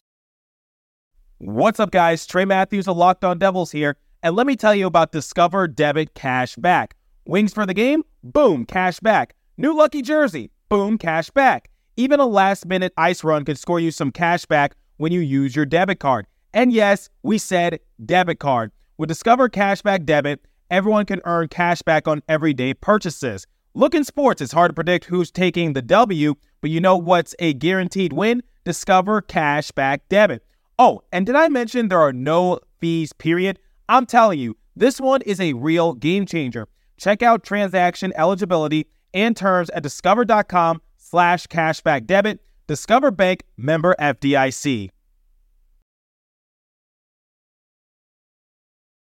What's 1.39 1.79
up, 1.79 1.91
guys? 1.91 2.25
Trey 2.25 2.45
Matthews 2.45 2.87
of 2.87 2.95
Locked 2.95 3.25
On 3.25 3.37
Devils 3.37 3.71
here, 3.71 3.97
and 4.21 4.35
let 4.35 4.47
me 4.47 4.55
tell 4.55 4.73
you 4.73 4.87
about 4.87 5.11
Discover 5.11 5.67
Debit 5.67 6.13
Cash 6.13 6.55
Back. 6.55 6.95
Wings 7.25 7.53
for 7.53 7.65
the 7.65 7.73
game? 7.73 8.03
Boom, 8.23 8.65
cash 8.65 8.99
back. 8.99 9.35
New 9.57 9.75
lucky 9.75 10.01
jersey? 10.01 10.51
Boom, 10.69 10.97
cash 10.97 11.29
back. 11.29 11.69
Even 11.95 12.19
a 12.19 12.25
last 12.25 12.65
minute 12.65 12.93
ice 12.97 13.23
run 13.23 13.45
could 13.45 13.59
score 13.59 13.79
you 13.79 13.91
some 13.91 14.11
cash 14.11 14.45
back 14.45 14.75
when 14.97 15.11
you 15.11 15.19
use 15.19 15.55
your 15.55 15.65
debit 15.65 15.99
card. 15.99 16.27
And 16.53 16.71
yes, 16.71 17.09
we 17.23 17.37
said 17.37 17.79
debit 18.03 18.39
card. 18.39 18.71
With 18.97 19.09
Discover 19.09 19.49
Cashback 19.49 20.05
Debit, 20.05 20.45
everyone 20.69 21.05
can 21.05 21.19
earn 21.25 21.47
cash 21.47 21.81
back 21.81 22.07
on 22.07 22.21
everyday 22.29 22.73
purchases. 22.73 23.47
Look 23.75 23.95
in 23.95 24.03
sports, 24.03 24.39
it's 24.39 24.51
hard 24.51 24.69
to 24.69 24.73
predict 24.73 25.05
who's 25.05 25.31
taking 25.31 25.73
the 25.73 25.81
W, 25.81 26.35
but 26.61 26.69
you 26.69 26.79
know 26.79 26.95
what's 26.95 27.33
a 27.39 27.53
guaranteed 27.53 28.13
win? 28.13 28.43
Discover 28.63 29.23
Cashback 29.23 30.01
Debit. 30.09 30.45
Oh, 30.77 31.01
and 31.11 31.25
did 31.25 31.35
I 31.35 31.49
mention 31.49 31.87
there 31.87 31.99
are 31.99 32.13
no 32.13 32.59
fees, 32.79 33.13
period? 33.13 33.57
I'm 33.89 34.05
telling 34.05 34.37
you, 34.37 34.57
this 34.75 35.01
one 35.01 35.23
is 35.23 35.41
a 35.41 35.53
real 35.53 35.93
game 35.93 36.27
changer. 36.27 36.67
Check 36.97 37.23
out 37.23 37.43
transaction 37.43 38.13
eligibility 38.15 38.87
and 39.11 39.35
terms 39.35 39.71
at 39.71 39.81
discover.com 39.81 40.79
slash 40.97 41.47
cashback 41.47 42.05
debit. 42.05 42.41
Discover 42.67 43.09
Bank 43.11 43.43
member 43.57 43.95
FDIC. 43.99 44.89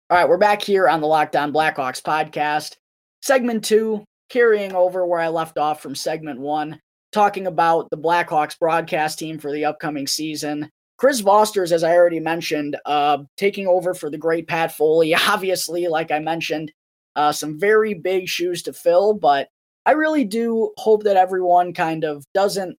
All 0.08 0.16
right, 0.16 0.28
we're 0.28 0.38
back 0.38 0.62
here 0.62 0.88
on 0.88 1.00
the 1.00 1.06
Locked 1.08 1.34
On 1.34 1.52
Blackhawks 1.52 2.02
podcast. 2.02 2.76
Segment 3.22 3.64
two, 3.64 4.04
carrying 4.30 4.74
over 4.74 5.04
where 5.04 5.20
I 5.20 5.28
left 5.28 5.58
off 5.58 5.82
from 5.82 5.94
segment 5.94 6.40
one, 6.40 6.80
talking 7.12 7.46
about 7.46 7.90
the 7.90 7.98
Blackhawks 7.98 8.58
broadcast 8.58 9.18
team 9.18 9.38
for 9.38 9.52
the 9.52 9.64
upcoming 9.66 10.06
season. 10.06 10.70
Chris 10.96 11.22
Vosters, 11.22 11.72
as 11.72 11.82
I 11.82 11.94
already 11.94 12.20
mentioned, 12.20 12.76
uh, 12.86 13.18
taking 13.36 13.66
over 13.66 13.94
for 13.94 14.10
the 14.10 14.18
great 14.18 14.46
Pat 14.46 14.72
Foley. 14.72 15.14
Obviously, 15.28 15.88
like 15.88 16.10
I 16.10 16.18
mentioned, 16.18 16.72
uh, 17.16 17.32
some 17.32 17.58
very 17.58 17.94
big 17.94 18.28
shoes 18.28 18.62
to 18.62 18.72
fill, 18.72 19.14
but 19.14 19.48
I 19.86 19.92
really 19.92 20.24
do 20.24 20.72
hope 20.76 21.02
that 21.04 21.16
everyone 21.16 21.72
kind 21.72 22.04
of 22.04 22.24
doesn't 22.34 22.76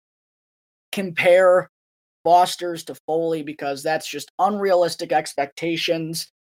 compare 0.92 1.70
Vosters 2.26 2.86
to 2.86 2.96
Foley 3.08 3.42
because 3.42 3.82
that's 3.82 4.08
just 4.08 4.32
unrealistic 4.40 5.12
expectations. 5.12 6.32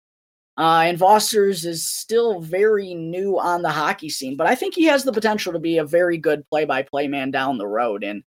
Uh, 0.57 0.83
and 0.85 0.99
Vosters 0.99 1.65
is 1.65 1.87
still 1.87 2.41
very 2.41 2.93
new 2.93 3.39
on 3.39 3.61
the 3.61 3.71
hockey 3.71 4.09
scene, 4.09 4.35
but 4.35 4.47
I 4.47 4.55
think 4.55 4.75
he 4.75 4.83
has 4.85 5.03
the 5.03 5.13
potential 5.13 5.53
to 5.53 5.59
be 5.59 5.77
a 5.77 5.85
very 5.85 6.17
good 6.17 6.47
play-by-play 6.49 7.07
man 7.07 7.31
down 7.31 7.57
the 7.57 7.67
road. 7.67 8.03
And 8.03 8.23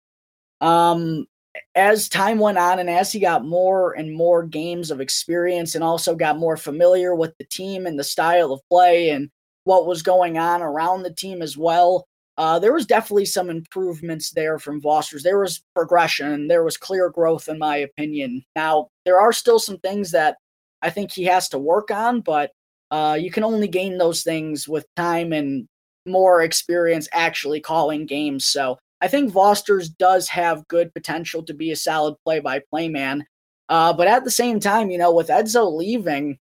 um, 0.60 1.26
as 1.74 2.08
time 2.08 2.38
went 2.38 2.58
on, 2.58 2.78
and 2.78 2.88
as 2.88 3.10
he 3.10 3.18
got 3.18 3.44
more 3.44 3.92
and 3.92 4.14
more 4.14 4.44
games 4.44 4.90
of 4.90 5.00
experience, 5.00 5.74
and 5.74 5.82
also 5.82 6.14
got 6.14 6.38
more 6.38 6.56
familiar 6.56 7.14
with 7.14 7.36
the 7.38 7.44
team 7.44 7.86
and 7.86 7.98
the 7.98 8.04
style 8.04 8.52
of 8.52 8.60
play 8.70 9.10
and 9.10 9.28
what 9.64 9.86
was 9.86 10.02
going 10.02 10.38
on 10.38 10.62
around 10.62 11.02
the 11.02 11.12
team 11.12 11.42
as 11.42 11.56
well, 11.56 12.06
uh, 12.38 12.58
there 12.58 12.72
was 12.72 12.86
definitely 12.86 13.26
some 13.26 13.50
improvements 13.50 14.30
there 14.30 14.58
from 14.58 14.80
Vosters. 14.80 15.22
There 15.22 15.38
was 15.38 15.62
progression. 15.74 16.48
There 16.48 16.64
was 16.64 16.76
clear 16.76 17.10
growth, 17.10 17.48
in 17.48 17.58
my 17.58 17.76
opinion. 17.76 18.44
Now 18.56 18.88
there 19.04 19.20
are 19.20 19.32
still 19.32 19.58
some 19.58 19.78
things 19.78 20.12
that 20.12 20.36
I 20.82 20.90
think 20.90 21.12
he 21.12 21.24
has 21.24 21.48
to 21.50 21.58
work 21.58 21.90
on, 21.90 22.20
but 22.20 22.50
uh, 22.90 23.16
you 23.18 23.30
can 23.30 23.44
only 23.44 23.68
gain 23.68 23.98
those 23.98 24.22
things 24.22 24.68
with 24.68 24.84
time 24.96 25.32
and 25.32 25.66
more 26.04 26.42
experience 26.42 27.08
actually 27.12 27.60
calling 27.60 28.06
games. 28.06 28.44
So 28.44 28.78
I 29.00 29.08
think 29.08 29.32
Vosters 29.32 29.88
does 29.96 30.28
have 30.28 30.66
good 30.68 30.92
potential 30.92 31.42
to 31.44 31.54
be 31.54 31.70
a 31.70 31.76
solid 31.76 32.16
play-by-play 32.24 32.88
man. 32.88 33.24
Uh, 33.68 33.92
but 33.92 34.08
at 34.08 34.24
the 34.24 34.30
same 34.30 34.60
time, 34.60 34.90
you 34.90 34.98
know, 34.98 35.12
with 35.12 35.28
Edzo 35.28 35.72
leaving, 35.74 36.38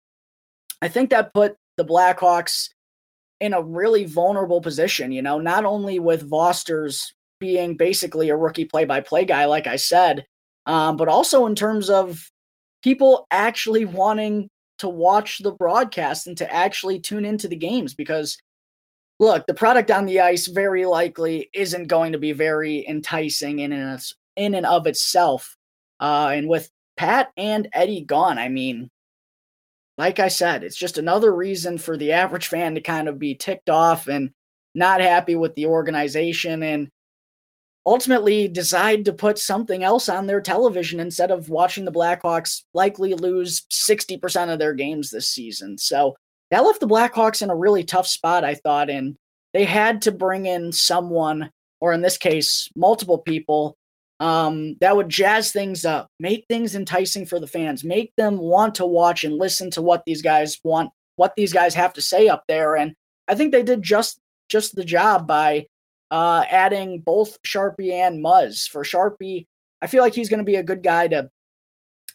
I 0.82 0.88
think 0.88 1.10
that 1.10 1.34
put 1.34 1.56
the 1.78 1.86
Blackhawks 1.86 2.70
in 3.40 3.54
a 3.54 3.62
really 3.62 4.06
vulnerable 4.06 4.62
position. 4.62 5.12
You 5.12 5.22
know, 5.22 5.40
not 5.40 5.66
only 5.66 6.00
with 6.00 6.30
Vosters 6.30 7.14
being 7.40 7.78
basically 7.78 8.30
a 8.30 8.36
rookie 8.36 8.66
play-by-play 8.66 9.26
guy, 9.26 9.46
like 9.46 9.68
I 9.68 9.76
said, 9.76 10.26
um, 10.66 10.98
but 10.98 11.08
also 11.08 11.46
in 11.46 11.56
terms 11.56 11.90
of 11.90 12.30
people 12.84 13.28
actually 13.32 13.86
wanting 13.86 14.50
to 14.80 14.90
watch 14.90 15.40
the 15.40 15.52
broadcast 15.52 16.28
and 16.28 16.38
to 16.38 16.54
actually 16.54 17.00
tune 17.00 17.26
into 17.26 17.48
the 17.48 17.56
games 17.56 17.94
because 17.94 18.38
look, 19.20 19.46
the 19.48 19.54
product 19.54 19.92
on 19.92 20.06
the 20.06 20.22
ice 20.22 20.48
very 20.48 20.86
likely 20.86 21.50
isn't 21.54 21.88
going 21.88 22.14
to 22.14 22.18
be 22.18 22.32
very 22.32 22.88
enticing 22.88 23.60
in 23.60 23.74
and, 23.74 24.02
in 24.36 24.56
and 24.56 24.66
of 24.66 24.88
itself. 24.88 25.56
Uh, 26.00 26.32
and 26.34 26.48
with 26.48 26.70
Pat 26.96 27.30
and 27.36 27.68
Eddie 27.74 28.02
gone, 28.02 28.38
I 28.38 28.48
mean, 28.48 28.90
like 29.98 30.20
I 30.20 30.30
said, 30.30 30.64
it's 30.64 30.78
just 30.78 30.98
another 30.98 31.36
reason 31.36 31.78
for 31.78 31.98
the 31.98 32.14
average 32.14 32.48
fan 32.48 32.76
to 32.76 32.82
kind 32.82 33.10
of 33.10 33.20
be 33.20 33.36
ticked 33.36 33.70
off 33.70 34.08
and 34.08 34.32
not 34.74 35.02
happy 35.02 35.36
with 35.36 35.56
the 35.56 35.66
organization. 35.66 36.64
And 36.64 36.90
ultimately 37.86 38.48
decide 38.48 39.06
to 39.06 39.14
put 39.14 39.38
something 39.38 39.84
else 39.84 40.10
on 40.10 40.28
their 40.28 40.42
television 40.42 41.00
instead 41.00 41.32
of 41.32 41.50
watching 41.50 41.86
the 41.86 41.92
Blackhawks 41.92 42.64
likely 42.74 43.14
lose 43.14 43.66
60% 43.72 44.52
of 44.52 44.60
their 44.60 44.74
games 44.74 45.10
this 45.10 45.30
season. 45.30 45.78
So 45.78 46.16
that 46.52 46.64
left 46.64 46.80
the 46.80 46.88
Blackhawks 46.88 47.42
in 47.42 47.50
a 47.50 47.56
really 47.56 47.84
tough 47.84 48.08
spot, 48.08 48.44
I 48.44 48.56
thought. 48.56 48.90
And 48.90 49.16
they 49.54 49.66
had 49.66 50.02
to 50.04 50.12
bring 50.12 50.46
in 50.46 50.72
someone, 50.72 51.52
or 51.80 51.94
in 51.94 52.02
this 52.02 52.18
case, 52.18 52.70
multiple 52.76 53.18
people, 53.18 53.76
um, 54.20 54.76
that 54.82 54.96
would 54.96 55.08
jazz 55.08 55.52
things 55.52 55.86
up, 55.86 56.10
make 56.20 56.46
things 56.50 56.76
enticing 56.76 57.26
for 57.26 57.40
the 57.40 57.48
fans, 57.48 57.84
make 57.84 58.12
them 58.18 58.38
want 58.38 58.76
to 58.76 58.86
watch 58.86 59.24
and 59.24 59.38
listen 59.38 59.72
to 59.72 59.82
what 59.82 60.04
these 60.06 60.22
guys 60.22 60.60
want, 60.64 60.92
what 61.16 61.36
these 61.38 61.54
guys 61.54 61.74
have 61.74 61.94
to 61.94 62.02
say 62.02 62.28
up 62.28 62.44
there. 62.48 62.76
And 62.76 62.94
I 63.28 63.36
think 63.36 63.52
they 63.52 63.64
did 63.64 63.82
just 63.82 64.20
just 64.50 64.76
the 64.76 64.84
job 64.84 65.28
by 65.28 65.68
uh, 66.12 66.44
adding 66.50 67.00
both 67.00 67.42
Sharpie 67.44 67.92
and 67.92 68.24
Muzz. 68.24 68.68
For 68.68 68.84
Sharpie, 68.84 69.48
I 69.82 69.88
feel 69.88 70.04
like 70.04 70.14
he's 70.14 70.30
going 70.30 70.40
to 70.40 70.44
be 70.44 70.56
a 70.56 70.64
good 70.64 70.84
guy 70.84 71.08
to 71.08 71.30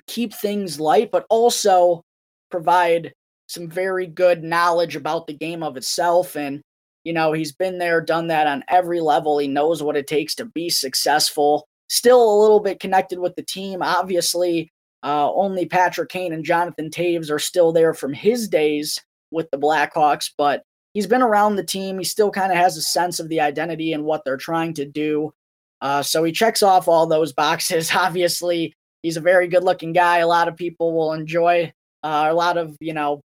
keep 0.06 0.34
things 0.34 0.80
light, 0.80 1.10
but 1.10 1.26
also 1.30 2.02
provide 2.50 3.12
some 3.46 3.68
very 3.68 4.06
good 4.06 4.42
knowledge 4.42 4.96
about 4.96 5.26
the 5.26 5.34
game 5.34 5.62
of 5.62 5.76
itself. 5.76 6.36
And, 6.36 6.62
you 7.04 7.12
know, 7.12 7.32
he's 7.32 7.52
been 7.52 7.78
there, 7.78 8.00
done 8.00 8.28
that 8.28 8.46
on 8.46 8.64
every 8.68 9.00
level. 9.00 9.38
He 9.38 9.48
knows 9.48 9.82
what 9.82 9.96
it 9.96 10.06
takes 10.06 10.34
to 10.36 10.44
be 10.44 10.70
successful. 10.70 11.66
Still 11.88 12.22
a 12.22 12.40
little 12.40 12.60
bit 12.60 12.80
connected 12.80 13.18
with 13.18 13.36
the 13.36 13.42
team. 13.42 13.82
Obviously, 13.82 14.70
uh, 15.02 15.30
only 15.32 15.66
Patrick 15.66 16.08
Kane 16.08 16.32
and 16.32 16.44
Jonathan 16.44 16.88
Toews 16.88 17.30
are 17.30 17.38
still 17.38 17.72
there 17.72 17.92
from 17.92 18.14
his 18.14 18.48
days 18.48 18.98
with 19.30 19.50
the 19.50 19.58
Blackhawks, 19.58 20.30
but 20.36 20.62
he's 20.94 21.06
been 21.06 21.22
around 21.22 21.56
the 21.56 21.64
team. 21.64 21.98
He 21.98 22.04
still 22.04 22.30
kind 22.30 22.50
of 22.50 22.56
has 22.56 22.76
a 22.76 22.82
sense 22.82 23.20
of 23.20 23.28
the 23.28 23.40
identity 23.40 23.92
and 23.92 24.04
what 24.04 24.24
they're 24.24 24.36
trying 24.36 24.74
to 24.74 24.86
do. 24.86 25.34
Uh, 25.80 26.02
so 26.02 26.24
he 26.24 26.32
checks 26.32 26.62
off 26.62 26.88
all 26.88 27.06
those 27.06 27.32
boxes. 27.32 27.90
Obviously, 27.94 28.74
he's 29.02 29.18
a 29.18 29.20
very 29.20 29.48
good 29.48 29.64
looking 29.64 29.92
guy. 29.92 30.18
A 30.18 30.26
lot 30.26 30.48
of 30.48 30.56
people 30.56 30.94
will 30.94 31.12
enjoy, 31.12 31.72
uh, 32.02 32.28
a 32.30 32.34
lot 32.34 32.56
of, 32.56 32.76
you 32.80 32.94
know, 32.94 33.20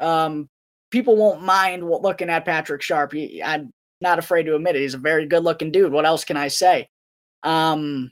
um, 0.00 0.48
people 0.90 1.16
won't 1.16 1.42
mind 1.42 1.88
looking 1.88 2.28
at 2.28 2.44
Patrick 2.44 2.82
Sharp. 2.82 3.12
He, 3.12 3.42
I'm 3.42 3.70
not 4.00 4.18
afraid 4.18 4.44
to 4.44 4.54
admit 4.54 4.76
it. 4.76 4.82
He's 4.82 4.94
a 4.94 4.98
very 4.98 5.26
good 5.26 5.44
looking 5.44 5.72
dude. 5.72 5.92
What 5.92 6.06
else 6.06 6.24
can 6.24 6.36
I 6.36 6.48
say? 6.48 6.88
Um, 7.42 8.10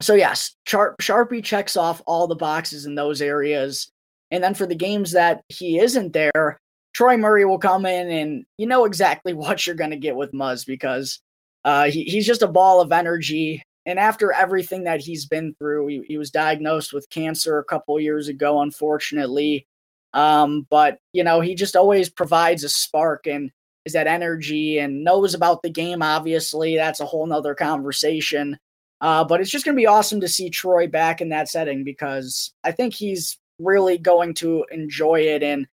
so 0.00 0.14
yes, 0.14 0.54
Sharp, 0.66 0.96
Sharpie 1.00 1.44
checks 1.44 1.76
off 1.76 2.02
all 2.06 2.26
the 2.26 2.34
boxes 2.34 2.86
in 2.86 2.94
those 2.94 3.20
areas. 3.20 3.90
And 4.30 4.42
then 4.44 4.54
for 4.54 4.66
the 4.66 4.74
games 4.74 5.12
that 5.12 5.42
he 5.48 5.78
isn't 5.78 6.12
there, 6.12 6.60
Troy 6.98 7.16
Murray 7.16 7.44
will 7.44 7.60
come 7.60 7.86
in 7.86 8.10
and 8.10 8.44
you 8.56 8.66
know 8.66 8.84
exactly 8.84 9.32
what 9.34 9.64
you're 9.64 9.76
going 9.76 9.92
to 9.92 9.96
get 9.96 10.16
with 10.16 10.32
Muzz 10.32 10.66
because 10.66 11.20
uh, 11.64 11.84
he, 11.84 12.02
he's 12.02 12.26
just 12.26 12.42
a 12.42 12.48
ball 12.48 12.80
of 12.80 12.90
energy. 12.90 13.62
And 13.86 14.00
after 14.00 14.32
everything 14.32 14.82
that 14.82 15.00
he's 15.00 15.24
been 15.24 15.54
through, 15.60 15.86
he, 15.86 16.02
he 16.08 16.18
was 16.18 16.32
diagnosed 16.32 16.92
with 16.92 17.08
cancer 17.08 17.56
a 17.60 17.64
couple 17.64 18.00
years 18.00 18.26
ago, 18.26 18.62
unfortunately. 18.62 19.64
Um, 20.12 20.66
but, 20.70 20.98
you 21.12 21.22
know, 21.22 21.40
he 21.40 21.54
just 21.54 21.76
always 21.76 22.10
provides 22.10 22.64
a 22.64 22.68
spark 22.68 23.28
and 23.28 23.52
is 23.84 23.92
that 23.92 24.08
energy 24.08 24.80
and 24.80 25.04
knows 25.04 25.34
about 25.34 25.62
the 25.62 25.70
game, 25.70 26.02
obviously. 26.02 26.74
That's 26.74 26.98
a 26.98 27.06
whole 27.06 27.26
nother 27.26 27.54
conversation. 27.54 28.58
Uh, 29.00 29.22
but 29.22 29.40
it's 29.40 29.50
just 29.50 29.64
going 29.64 29.76
to 29.76 29.80
be 29.80 29.86
awesome 29.86 30.20
to 30.20 30.28
see 30.28 30.50
Troy 30.50 30.88
back 30.88 31.20
in 31.20 31.28
that 31.28 31.48
setting 31.48 31.84
because 31.84 32.52
I 32.64 32.72
think 32.72 32.92
he's 32.92 33.38
really 33.60 33.98
going 33.98 34.34
to 34.34 34.66
enjoy 34.72 35.20
it. 35.20 35.44
And 35.44 35.68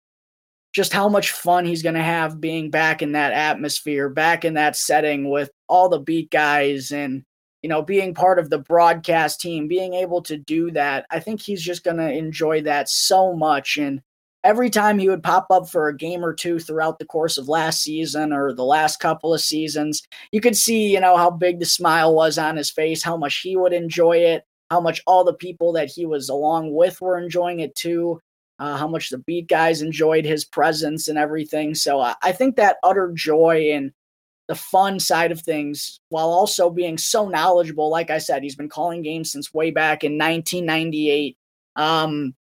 just 0.76 0.92
how 0.92 1.08
much 1.08 1.32
fun 1.32 1.64
he's 1.64 1.82
going 1.82 1.94
to 1.94 2.02
have 2.02 2.38
being 2.38 2.68
back 2.70 3.00
in 3.00 3.12
that 3.12 3.32
atmosphere, 3.32 4.10
back 4.10 4.44
in 4.44 4.52
that 4.52 4.76
setting 4.76 5.30
with 5.30 5.50
all 5.70 5.88
the 5.88 5.98
beat 5.98 6.30
guys 6.30 6.92
and 6.92 7.24
you 7.62 7.68
know 7.70 7.80
being 7.80 8.12
part 8.12 8.38
of 8.38 8.50
the 8.50 8.58
broadcast 8.58 9.40
team, 9.40 9.68
being 9.68 9.94
able 9.94 10.20
to 10.20 10.36
do 10.36 10.70
that. 10.72 11.06
I 11.10 11.18
think 11.18 11.40
he's 11.40 11.62
just 11.62 11.82
going 11.82 11.96
to 11.96 12.12
enjoy 12.12 12.60
that 12.62 12.90
so 12.90 13.34
much 13.34 13.78
and 13.78 14.02
every 14.44 14.68
time 14.68 14.98
he 14.98 15.08
would 15.08 15.22
pop 15.22 15.46
up 15.50 15.66
for 15.66 15.88
a 15.88 15.96
game 15.96 16.22
or 16.22 16.34
two 16.34 16.58
throughout 16.58 16.98
the 16.98 17.06
course 17.06 17.38
of 17.38 17.48
last 17.48 17.82
season 17.82 18.30
or 18.30 18.52
the 18.52 18.62
last 18.62 19.00
couple 19.00 19.32
of 19.32 19.40
seasons, 19.40 20.02
you 20.30 20.42
could 20.42 20.56
see, 20.56 20.92
you 20.92 21.00
know, 21.00 21.16
how 21.16 21.30
big 21.30 21.58
the 21.58 21.64
smile 21.64 22.14
was 22.14 22.36
on 22.36 22.56
his 22.56 22.70
face, 22.70 23.02
how 23.02 23.16
much 23.16 23.38
he 23.38 23.56
would 23.56 23.72
enjoy 23.72 24.18
it, 24.18 24.44
how 24.70 24.78
much 24.78 25.00
all 25.06 25.24
the 25.24 25.32
people 25.32 25.72
that 25.72 25.88
he 25.88 26.04
was 26.04 26.28
along 26.28 26.72
with 26.72 27.00
were 27.00 27.18
enjoying 27.18 27.60
it 27.60 27.74
too 27.74 28.20
uh, 28.58 28.76
how 28.76 28.88
much 28.88 29.10
the 29.10 29.18
beat 29.18 29.48
guys 29.48 29.82
enjoyed 29.82 30.24
his 30.24 30.44
presence 30.44 31.08
and 31.08 31.18
everything. 31.18 31.74
So 31.74 32.00
uh, 32.00 32.14
I 32.22 32.32
think 32.32 32.56
that 32.56 32.78
utter 32.82 33.12
joy 33.14 33.70
and 33.72 33.92
the 34.48 34.54
fun 34.54 35.00
side 35.00 35.32
of 35.32 35.40
things 35.40 36.00
while 36.08 36.28
also 36.28 36.70
being 36.70 36.98
so 36.98 37.28
knowledgeable. 37.28 37.90
Like 37.90 38.10
I 38.10 38.18
said, 38.18 38.42
he's 38.42 38.56
been 38.56 38.68
calling 38.68 39.02
games 39.02 39.32
since 39.32 39.52
way 39.52 39.70
back 39.70 40.04
in 40.04 40.12
1998. 40.12 41.36
Um, 41.74 42.34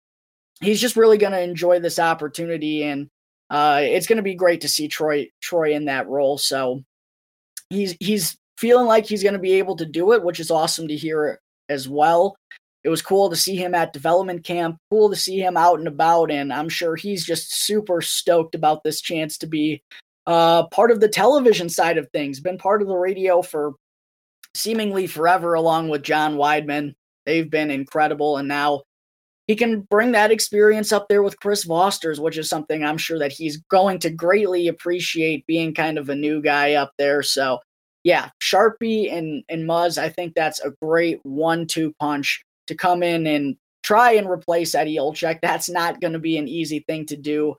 he's 0.61 0.81
just 0.81 0.97
really 0.97 1.19
going 1.19 1.33
to 1.33 1.41
enjoy 1.41 1.81
this 1.81 1.99
opportunity, 1.99 2.85
and 2.85 3.09
uh, 3.51 3.81
it's 3.83 4.07
going 4.07 4.19
to 4.19 4.23
be 4.23 4.35
great 4.35 4.61
to 4.61 4.69
see 4.69 4.87
Troy 4.87 5.29
Troy 5.41 5.73
in 5.73 5.87
that 5.87 6.09
role. 6.09 6.39
So 6.39 6.85
he's 7.71 7.97
he's 8.01 8.37
feeling 8.59 8.87
like 8.87 9.07
he's 9.07 9.23
going 9.23 9.33
to 9.33 9.39
be 9.39 9.55
able 9.55 9.77
to 9.77 9.87
do 9.87 10.13
it, 10.13 10.23
which 10.23 10.41
is 10.41 10.51
awesome 10.51 10.89
to 10.89 10.97
hear 10.97 11.41
as 11.69 11.89
well. 11.89 12.37
It 12.85 12.91
was 12.91 13.01
cool 13.01 13.31
to 13.31 13.37
see 13.37 13.57
him 13.57 13.75
at 13.75 13.95
development 13.95 14.45
camp, 14.45 14.77
cool 14.91 15.09
to 15.09 15.17
see 15.17 15.41
him 15.41 15.57
out 15.57 15.79
and 15.79 15.89
about, 15.89 16.31
and 16.31 16.53
I'm 16.53 16.69
sure 16.69 16.97
he's 16.97 17.25
just 17.25 17.65
super 17.65 18.03
stoked 18.03 18.55
about 18.55 18.85
this 18.85 19.01
chance 19.01 19.39
to 19.39 19.47
be 19.47 19.83
uh, 20.27 20.67
part 20.69 20.91
of 20.91 21.01
the 21.01 21.09
television 21.09 21.71
side 21.71 21.97
of 21.97 22.09
things, 22.11 22.41
been 22.41 22.59
part 22.59 22.83
of 22.83 22.89
the 22.89 22.97
radio 22.97 23.41
for 23.41 23.73
seemingly 24.55 25.07
forever, 25.07 25.55
along 25.55 25.89
with 25.89 26.03
John 26.03 26.37
Wiedeman. 26.37 26.95
They've 27.25 27.51
been 27.51 27.71
incredible, 27.71 28.37
and 28.37 28.49
now 28.49 28.83
he 29.47 29.57
can 29.57 29.81
bring 29.81 30.13
that 30.13 30.31
experience 30.31 30.93
up 30.93 31.07
there 31.09 31.23
with 31.23 31.41
Chris 31.41 31.67
Vosters, 31.67 32.19
which 32.19 32.37
is 32.37 32.51
something 32.51 32.85
I'm 32.85 32.99
sure 32.99 33.19
that 33.19 33.33
he's 33.33 33.57
going 33.71 33.99
to 34.01 34.11
greatly 34.11 34.69
appreciate 34.69 35.47
being 35.47 35.75
kind 35.75 35.97
of 35.97 36.11
a 36.11 36.15
new 36.15 36.43
guy 36.43 36.75
up 36.75 36.93
there. 36.99 37.23
So, 37.23 37.61
yeah, 38.03 38.29
Sharpie 38.43 39.11
and 39.11 39.43
and 39.49 39.67
Muzz, 39.67 39.97
I 39.97 40.11
think 40.11 40.35
that's 40.35 40.61
a 40.61 40.75
great 40.83 41.21
one-two 41.23 41.95
punch 41.99 42.45
to 42.67 42.75
come 42.75 43.03
in 43.03 43.27
and 43.27 43.57
try 43.83 44.13
and 44.13 44.29
replace 44.29 44.75
Eddie 44.75 44.97
Olczyk. 44.97 45.41
That's 45.43 45.69
not 45.69 46.01
going 46.01 46.15
to 46.15 46.19
be 46.19 46.39
an 46.39 46.49
easy 46.49 46.81
thing 46.81 47.07
to 47.07 47.17
do. 47.17 47.57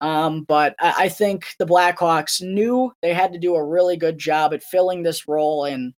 Um, 0.00 0.42
but 0.42 0.74
I, 0.80 0.94
I 1.04 1.08
think 1.08 1.46
the 1.58 1.66
Blackhawks 1.66 2.42
knew 2.42 2.92
they 3.02 3.14
had 3.14 3.32
to 3.32 3.38
do 3.38 3.54
a 3.54 3.64
really 3.64 3.96
good 3.96 4.18
job 4.18 4.52
at 4.52 4.62
filling 4.62 5.02
this 5.02 5.28
role, 5.28 5.64
and 5.64 5.94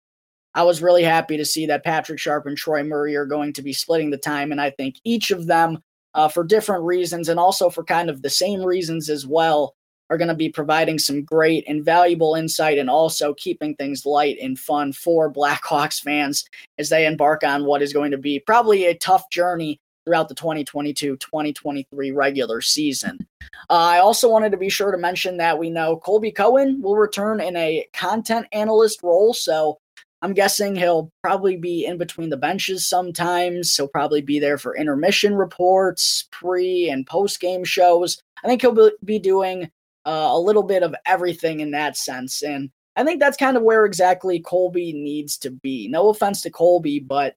I 0.54 0.64
was 0.64 0.82
really 0.82 1.04
happy 1.04 1.38
to 1.38 1.46
see 1.46 1.66
that 1.68 1.84
Patrick 1.84 2.20
Sharp 2.20 2.46
and 2.46 2.58
Troy 2.58 2.84
Murray 2.84 3.16
are 3.16 3.26
going 3.26 3.54
to 3.54 3.62
be 3.62 3.74
splitting 3.74 4.10
the 4.10 4.18
time, 4.18 4.52
and 4.52 4.62
I 4.62 4.72
think 4.72 4.96
each 5.04 5.32
of 5.32 5.48
them, 5.48 5.84
uh, 6.14 6.28
for 6.28 6.44
different 6.44 6.84
reasons 6.84 7.30
and 7.30 7.40
also 7.40 7.70
for 7.70 7.84
kind 7.84 8.10
of 8.10 8.22
the 8.22 8.30
same 8.30 8.64
reasons 8.64 9.10
as 9.10 9.26
well, 9.26 9.76
are 10.10 10.18
going 10.18 10.28
to 10.30 10.36
be 10.36 10.50
providing 10.50 11.00
some 11.00 11.24
great 11.24 11.64
and 11.68 11.84
valuable 11.84 12.36
insight 12.36 12.78
and 12.78 12.90
also 12.90 13.34
keeping 13.34 13.76
things 13.76 14.06
light 14.06 14.38
and 14.42 14.58
fun 14.58 14.94
for 14.94 15.32
Blackhawks 15.32 16.02
fans 16.02 16.46
as 16.78 16.90
they 16.90 17.06
embark 17.06 17.44
on 17.44 17.66
what 17.66 17.82
is 17.82 17.94
going 17.94 18.12
to 18.12 18.18
be 18.18 18.40
probably 18.40 18.86
a 18.86 18.98
tough 18.98 19.30
journey 19.30 19.80
throughout 20.06 20.30
the 20.30 20.36
2022 20.36 21.18
2023 21.18 22.12
regular 22.12 22.62
season. 22.62 23.28
Uh, 23.70 23.74
I 23.74 24.00
also 24.00 24.30
wanted 24.30 24.52
to 24.52 24.58
be 24.58 24.70
sure 24.70 24.92
to 24.92 24.98
mention 24.98 25.38
that 25.38 25.60
we 25.60 25.70
know 25.70 25.98
Colby 25.98 26.32
Cohen 26.32 26.82
will 26.82 26.96
return 26.96 27.42
in 27.42 27.58
a 27.58 27.86
content 27.94 28.48
analyst 28.54 29.04
role. 29.04 29.34
So 29.34 29.78
I'm 30.22 30.34
guessing 30.34 30.76
he'll 30.76 31.12
probably 31.22 31.58
be 31.58 31.86
in 31.86 31.98
between 31.98 32.30
the 32.30 32.38
benches 32.38 32.88
sometimes. 32.88 33.76
He'll 33.76 33.90
probably 33.90 34.22
be 34.22 34.40
there 34.40 34.58
for 34.58 34.76
intermission 34.76 35.36
reports, 35.36 36.28
pre 36.32 36.90
and 36.90 37.06
post 37.06 37.40
game 37.40 37.66
shows. 37.66 38.18
I 38.44 38.48
think 38.48 38.62
he'll 38.62 38.92
be 39.04 39.20
doing 39.20 39.70
uh, 40.08 40.30
a 40.32 40.40
little 40.40 40.64
bit 40.64 40.84
of 40.84 40.96
everything 41.06 41.60
in 41.60 41.72
that 41.72 41.98
sense. 41.98 42.42
And 42.42 42.72
I 42.96 43.04
think 43.04 43.20
that's 43.20 43.38
kind 43.38 43.58
of 43.58 43.64
where 43.64 43.86
exactly 43.86 44.40
Colby 44.40 44.94
needs 44.94 45.38
to 45.40 45.52
be. 45.52 45.88
No 45.90 46.10
offense 46.10 46.42
to 46.42 46.50
Colby, 46.50 47.00
but 47.00 47.36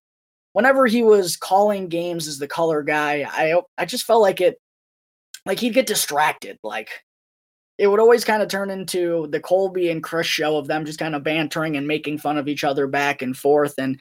whenever 0.53 0.87
he 0.87 1.03
was 1.03 1.37
calling 1.37 1.89
games 1.89 2.29
as 2.29 2.39
the 2.39 2.49
color 2.49 2.83
guy, 2.83 3.27
I 3.29 3.61
I 3.77 3.85
just 3.85 4.07
felt 4.07 4.23
like 4.23 4.41
it 4.41 4.61
like 5.45 5.59
he'd 5.59 5.75
get 5.75 5.87
distracted. 5.87 6.59
Like 6.63 6.91
it 7.79 7.89
would 7.89 8.01
always 8.01 8.25
kind 8.25 8.43
of 8.43 8.49
turn 8.49 8.71
into 8.71 9.27
the 9.31 9.41
Colby 9.41 9.91
and 9.91 10.03
Chris 10.03 10.27
show 10.27 10.57
of 10.57 10.67
them 10.67 10.85
just 10.85 10.99
kind 10.99 11.15
of 11.15 11.25
bantering 11.25 11.77
and 11.77 11.87
making 11.89 12.19
fun 12.19 12.39
of 12.39 12.47
each 12.47 12.63
other 12.63 12.87
back 12.87 13.23
and 13.23 13.37
forth. 13.37 13.75
And 13.79 14.01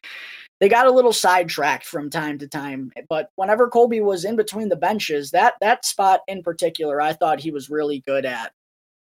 they 0.59 0.67
got 0.67 0.87
a 0.87 0.91
little 0.91 1.13
sidetracked 1.13 1.85
from 1.85 2.09
time 2.09 2.37
to 2.39 2.47
time. 2.47 2.91
But 3.07 3.29
whenever 3.35 3.69
Colby 3.69 4.01
was 4.01 4.25
in 4.25 4.35
between 4.35 4.69
the 4.69 4.75
benches, 4.75 5.31
that 5.31 5.53
that 5.61 5.85
spot 5.85 6.21
in 6.27 6.43
particular, 6.43 7.01
I 7.01 7.13
thought 7.13 7.39
he 7.39 7.51
was 7.51 7.69
really 7.69 8.01
good 8.05 8.25
at. 8.25 8.51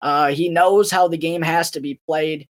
Uh, 0.06 0.28
he 0.28 0.48
knows 0.48 0.90
how 0.90 1.08
the 1.08 1.18
game 1.18 1.42
has 1.42 1.72
to 1.72 1.80
be 1.80 2.00
played 2.06 2.46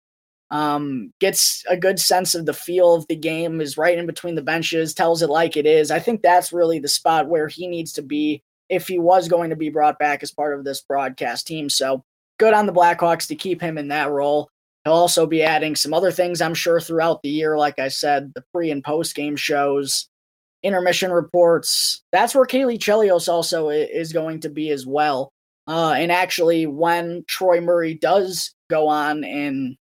um, 0.50 1.12
gets 1.20 1.64
a 1.68 1.76
good 1.76 1.98
sense 1.98 2.34
of 2.34 2.46
the 2.46 2.52
feel 2.52 2.94
of 2.94 3.06
the 3.08 3.16
game, 3.16 3.60
is 3.60 3.76
right 3.76 3.98
in 3.98 4.06
between 4.06 4.36
the 4.36 4.42
benches, 4.42 4.94
tells 4.94 5.22
it 5.22 5.30
like 5.30 5.56
it 5.56 5.66
is. 5.66 5.90
I 5.90 5.98
think 5.98 6.22
that's 6.22 6.52
really 6.52 6.78
the 6.78 6.88
spot 6.88 7.28
where 7.28 7.48
he 7.48 7.66
needs 7.66 7.92
to 7.94 8.02
be 8.02 8.42
if 8.68 8.88
he 8.88 8.98
was 8.98 9.28
going 9.28 9.50
to 9.50 9.56
be 9.56 9.70
brought 9.70 9.98
back 9.98 10.22
as 10.22 10.30
part 10.30 10.56
of 10.56 10.64
this 10.64 10.82
broadcast 10.82 11.46
team. 11.46 11.68
So 11.68 12.04
good 12.38 12.54
on 12.54 12.66
the 12.66 12.72
Blackhawks 12.72 13.28
to 13.28 13.34
keep 13.34 13.60
him 13.60 13.78
in 13.78 13.88
that 13.88 14.10
role. 14.10 14.48
He'll 14.84 14.94
also 14.94 15.26
be 15.26 15.42
adding 15.42 15.74
some 15.74 15.92
other 15.92 16.12
things, 16.12 16.40
I'm 16.40 16.54
sure, 16.54 16.80
throughout 16.80 17.22
the 17.22 17.28
year. 17.28 17.58
Like 17.58 17.80
I 17.80 17.88
said, 17.88 18.32
the 18.34 18.44
pre 18.52 18.70
and 18.70 18.84
post 18.84 19.16
game 19.16 19.34
shows, 19.34 20.08
intermission 20.62 21.10
reports. 21.10 22.04
That's 22.12 22.36
where 22.36 22.46
Caley 22.46 22.78
Chelios 22.78 23.28
also 23.28 23.70
is 23.70 24.12
going 24.12 24.40
to 24.40 24.48
be 24.48 24.70
as 24.70 24.86
well. 24.86 25.32
Uh, 25.66 25.94
and 25.96 26.12
actually, 26.12 26.66
when 26.66 27.24
Troy 27.26 27.60
Murray 27.60 27.94
does 27.94 28.54
go 28.70 28.88
on 28.88 29.24
and 29.24 29.76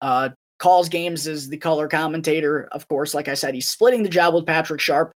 uh, 0.00 0.30
calls 0.58 0.88
games 0.88 1.26
as 1.26 1.48
the 1.48 1.56
color 1.56 1.88
commentator. 1.88 2.68
Of 2.72 2.88
course, 2.88 3.14
like 3.14 3.28
I 3.28 3.34
said, 3.34 3.54
he's 3.54 3.68
splitting 3.68 4.02
the 4.02 4.08
job 4.08 4.34
with 4.34 4.46
Patrick 4.46 4.80
Sharp. 4.80 5.12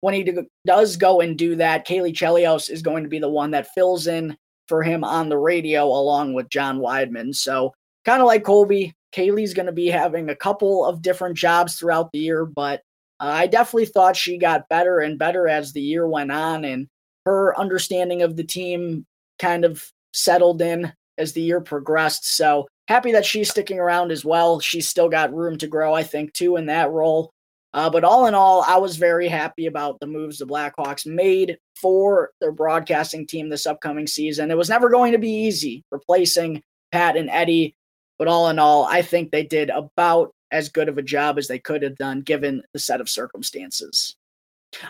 When 0.00 0.14
he 0.14 0.24
do, 0.24 0.46
does 0.66 0.96
go 0.96 1.20
and 1.20 1.38
do 1.38 1.56
that, 1.56 1.84
Caley 1.84 2.12
Chelios 2.12 2.68
is 2.68 2.82
going 2.82 3.04
to 3.04 3.08
be 3.08 3.18
the 3.18 3.28
one 3.28 3.52
that 3.52 3.72
fills 3.72 4.06
in 4.06 4.36
for 4.68 4.82
him 4.82 5.04
on 5.04 5.28
the 5.28 5.38
radio 5.38 5.86
along 5.86 6.34
with 6.34 6.48
John 6.48 6.78
Wiedeman. 6.78 7.34
So, 7.34 7.72
kind 8.04 8.20
of 8.20 8.26
like 8.26 8.44
Colby, 8.44 8.94
Caley's 9.12 9.54
going 9.54 9.66
to 9.66 9.72
be 9.72 9.86
having 9.86 10.28
a 10.28 10.36
couple 10.36 10.84
of 10.84 11.02
different 11.02 11.36
jobs 11.36 11.76
throughout 11.76 12.10
the 12.12 12.18
year, 12.18 12.44
but 12.44 12.80
uh, 13.20 13.26
I 13.26 13.46
definitely 13.46 13.86
thought 13.86 14.16
she 14.16 14.38
got 14.38 14.68
better 14.68 14.98
and 14.98 15.18
better 15.18 15.46
as 15.46 15.72
the 15.72 15.80
year 15.82 16.08
went 16.08 16.32
on, 16.32 16.64
and 16.64 16.88
her 17.24 17.58
understanding 17.58 18.22
of 18.22 18.36
the 18.36 18.44
team 18.44 19.06
kind 19.42 19.66
of 19.66 19.84
settled 20.14 20.62
in 20.62 20.92
as 21.18 21.32
the 21.32 21.42
year 21.42 21.60
progressed. 21.60 22.36
So, 22.36 22.68
happy 22.88 23.12
that 23.12 23.26
she's 23.26 23.50
sticking 23.50 23.78
around 23.78 24.10
as 24.10 24.24
well. 24.24 24.60
She's 24.60 24.88
still 24.88 25.08
got 25.08 25.34
room 25.34 25.58
to 25.58 25.66
grow, 25.66 25.92
I 25.92 26.02
think, 26.02 26.32
too, 26.32 26.56
in 26.56 26.66
that 26.66 26.90
role. 26.90 27.30
Uh, 27.74 27.88
but 27.88 28.04
all 28.04 28.26
in 28.26 28.34
all, 28.34 28.62
I 28.62 28.76
was 28.76 28.96
very 28.96 29.28
happy 29.28 29.66
about 29.66 29.98
the 29.98 30.06
moves 30.06 30.38
the 30.38 30.46
Blackhawks 30.46 31.06
made 31.06 31.58
for 31.74 32.30
their 32.40 32.52
broadcasting 32.52 33.26
team 33.26 33.48
this 33.48 33.66
upcoming 33.66 34.06
season. 34.06 34.50
It 34.50 34.58
was 34.58 34.68
never 34.68 34.90
going 34.90 35.12
to 35.12 35.18
be 35.18 35.30
easy 35.30 35.82
replacing 35.90 36.62
Pat 36.92 37.16
and 37.16 37.30
Eddie, 37.30 37.74
but 38.18 38.28
all 38.28 38.50
in 38.50 38.58
all, 38.58 38.84
I 38.84 39.00
think 39.00 39.30
they 39.30 39.42
did 39.42 39.70
about 39.70 40.34
as 40.50 40.68
good 40.68 40.90
of 40.90 40.98
a 40.98 41.02
job 41.02 41.38
as 41.38 41.48
they 41.48 41.58
could 41.58 41.82
have 41.82 41.96
done 41.96 42.20
given 42.20 42.62
the 42.74 42.78
set 42.78 43.00
of 43.00 43.08
circumstances. 43.08 44.14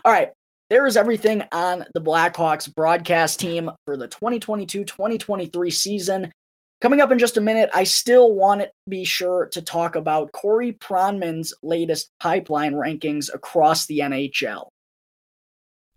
All 0.05 0.13
right, 0.13 0.31
there 0.73 0.87
is 0.87 0.97
everything 0.97 1.43
on 1.53 1.85
the 1.93 2.01
Blackhawks 2.01 2.75
broadcast 2.75 3.39
team 3.39 3.71
for 3.85 3.99
the 3.99 4.09
2022 4.09 4.85
2023 4.87 5.71
season. 5.71 6.33
Coming 6.81 7.03
up 7.03 7.13
in 7.13 7.19
just 7.19 7.37
a 7.37 7.43
minute, 7.43 7.69
I 7.75 7.85
still 7.85 8.33
want 8.33 8.63
to 8.63 8.71
be 8.89 9.05
sure 9.05 9.51
to 9.53 9.61
talk 9.61 9.97
about 9.97 10.33
Corey 10.33 10.73
Pronman's 10.73 11.53
latest 11.63 12.09
pipeline 12.21 12.73
rankings 12.73 13.29
across 13.35 13.85
the 13.85 13.99
NHL. 13.99 14.69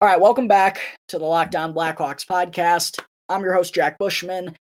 All 0.00 0.06
right, 0.06 0.20
welcome 0.20 0.46
back 0.46 0.78
to 1.08 1.18
the 1.18 1.24
Locked 1.24 1.56
On 1.56 1.74
Blackhawks 1.74 2.24
podcast. 2.24 3.00
I'm 3.28 3.42
your 3.42 3.52
host, 3.52 3.74
Jack 3.74 3.98
Bushman. 3.98 4.54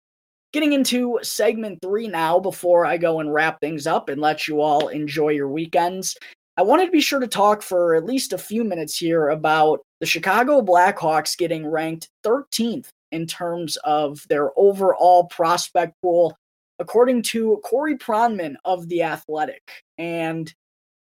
Getting 0.54 0.72
into 0.72 1.20
segment 1.24 1.80
three 1.82 2.08
now 2.08 2.40
before 2.40 2.86
I 2.86 2.96
go 2.96 3.20
and 3.20 3.34
wrap 3.34 3.60
things 3.60 3.86
up 3.86 4.08
and 4.08 4.22
let 4.22 4.48
you 4.48 4.62
all 4.62 4.88
enjoy 4.88 5.32
your 5.32 5.50
weekends. 5.50 6.16
I 6.56 6.62
wanted 6.62 6.86
to 6.86 6.92
be 6.94 7.02
sure 7.02 7.20
to 7.20 7.28
talk 7.28 7.64
for 7.64 7.96
at 7.96 8.06
least 8.06 8.32
a 8.32 8.38
few 8.38 8.64
minutes 8.64 8.98
here 8.98 9.28
about 9.28 9.82
the 10.00 10.06
Chicago 10.06 10.62
Blackhawks 10.62 11.38
getting 11.38 11.68
ranked 11.68 12.08
13th 12.26 12.88
in 13.12 13.28
terms 13.28 13.76
of 13.84 14.26
their 14.30 14.58
overall 14.58 15.26
prospect 15.26 15.96
pool, 16.02 16.34
according 16.80 17.24
to 17.24 17.60
Corey 17.66 17.98
Pronman 17.98 18.56
of 18.64 18.88
The 18.88 19.04
Athletic. 19.04 19.84
And 19.98 20.54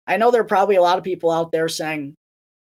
I 0.06 0.16
know 0.16 0.30
there 0.30 0.40
are 0.40 0.44
probably 0.44 0.76
a 0.76 0.82
lot 0.82 0.96
of 0.96 1.04
people 1.04 1.30
out 1.30 1.52
there 1.52 1.68
saying 1.68 2.14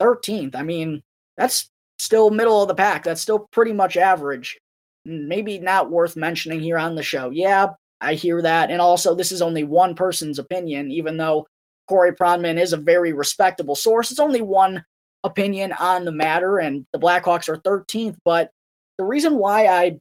13th. 0.03 0.57
I 0.57 0.65
mean, 0.65 1.01
that's 1.41 1.71
still 1.99 2.31
middle 2.31 2.61
of 2.61 2.69
the 2.69 2.75
pack. 2.75 3.03
That's 3.03 3.23
still 3.23 3.49
pretty 3.51 3.73
much 3.73 3.97
average. 3.97 4.59
maybe 5.05 5.59
not 5.59 5.91
worth 5.91 6.17
mentioning 6.17 6.61
here 6.61 6.79
on 6.79 6.95
the 6.95 7.03
show. 7.03 7.31
Yeah, 7.31 7.69
I 8.01 8.15
hear 8.15 8.43
that. 8.43 8.71
And 8.71 8.81
also, 8.81 9.15
this 9.15 9.33
is 9.33 9.43
only 9.43 9.65
one 9.65 9.95
person's 9.95 10.39
opinion, 10.39 10.91
even 10.91 11.17
though 11.17 11.47
Corey 11.89 12.13
Pronman 12.13 12.61
is 12.61 12.73
a 12.73 12.79
very 12.79 13.13
respectable 13.13 13.75
source. 13.75 14.11
It's 14.11 14.21
only 14.21 14.43
one 14.43 14.85
opinion 15.25 15.73
on 15.73 16.05
the 16.05 16.13
matter, 16.13 16.59
and 16.59 16.87
the 16.93 16.99
Blackhawks 16.99 17.49
are 17.49 17.59
13th. 17.59 18.17
But 18.25 18.51
the 18.99 19.05
reason 19.05 19.37
why 19.37 19.67
I 19.67 19.99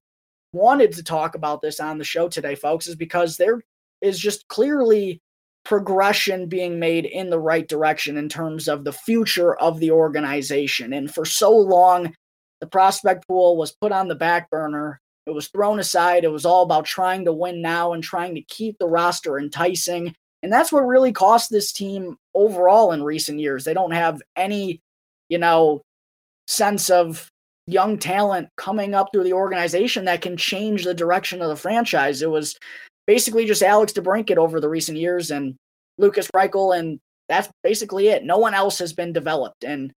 wanted 0.53 0.93
to 0.93 1.03
talk 1.03 1.35
about 1.35 1.61
this 1.61 1.79
on 1.79 1.97
the 1.97 2.03
show 2.03 2.27
today, 2.27 2.55
folks, 2.55 2.87
is 2.87 2.95
because 2.95 3.37
there 3.37 3.61
is 4.01 4.19
just 4.19 4.47
clearly 4.47 5.21
progression 5.69 6.47
being 6.47 6.79
made 6.79 7.05
in 7.05 7.29
the 7.29 7.39
right 7.39 7.67
direction 7.67 8.17
in 8.17 8.27
terms 8.27 8.67
of 8.67 8.83
the 8.83 8.91
future 8.91 9.55
of 9.57 9.79
the 9.79 9.91
organization. 9.91 10.93
And 10.93 11.13
for 11.13 11.25
so 11.25 11.55
long, 11.55 12.11
the 12.59 12.65
prospect 12.65 13.27
pool 13.27 13.55
was 13.55 13.75
put 13.79 13.91
on 13.91 14.07
the 14.07 14.15
back 14.15 14.49
burner. 14.49 14.99
It 15.27 15.35
was 15.35 15.49
thrown 15.49 15.79
aside. 15.79 16.23
It 16.23 16.31
was 16.31 16.43
all 16.43 16.63
about 16.63 16.85
trying 16.85 17.23
to 17.25 17.33
win 17.33 17.61
now 17.61 17.93
and 17.93 18.03
trying 18.03 18.33
to 18.33 18.41
keep 18.41 18.79
the 18.79 18.87
roster 18.87 19.37
enticing. 19.37 20.15
And 20.41 20.51
that's 20.51 20.71
what 20.71 20.87
really 20.87 21.11
cost 21.11 21.51
this 21.51 21.71
team 21.71 22.17
overall 22.33 22.91
in 22.91 23.03
recent 23.03 23.39
years. 23.39 23.63
They 23.63 23.75
don't 23.75 23.91
have 23.91 24.23
any, 24.35 24.81
you 25.29 25.37
know, 25.37 25.83
sense 26.47 26.89
of 26.89 27.29
young 27.67 27.99
talent 27.99 28.49
coming 28.57 28.95
up 28.95 29.09
through 29.13 29.25
the 29.25 29.33
organization 29.33 30.05
that 30.05 30.23
can 30.23 30.35
change 30.35 30.83
the 30.83 30.95
direction 30.95 31.43
of 31.43 31.49
the 31.49 31.55
franchise. 31.55 32.23
It 32.23 32.31
was 32.31 32.57
basically 33.09 33.43
just 33.47 33.63
Alex 33.63 33.91
DeBrincat 33.91 34.37
over 34.37 34.59
the 34.59 34.69
recent 34.69 34.95
years 34.95 35.31
and 35.31 35.55
Lukas 35.97 36.27
Reichel, 36.27 36.77
and 36.77 36.99
that's 37.27 37.49
basically 37.63 38.09
it. 38.09 38.23
No 38.23 38.37
one 38.37 38.53
else 38.53 38.77
has 38.77 38.93
been 38.93 39.13
developed. 39.13 39.63
And 39.63 39.91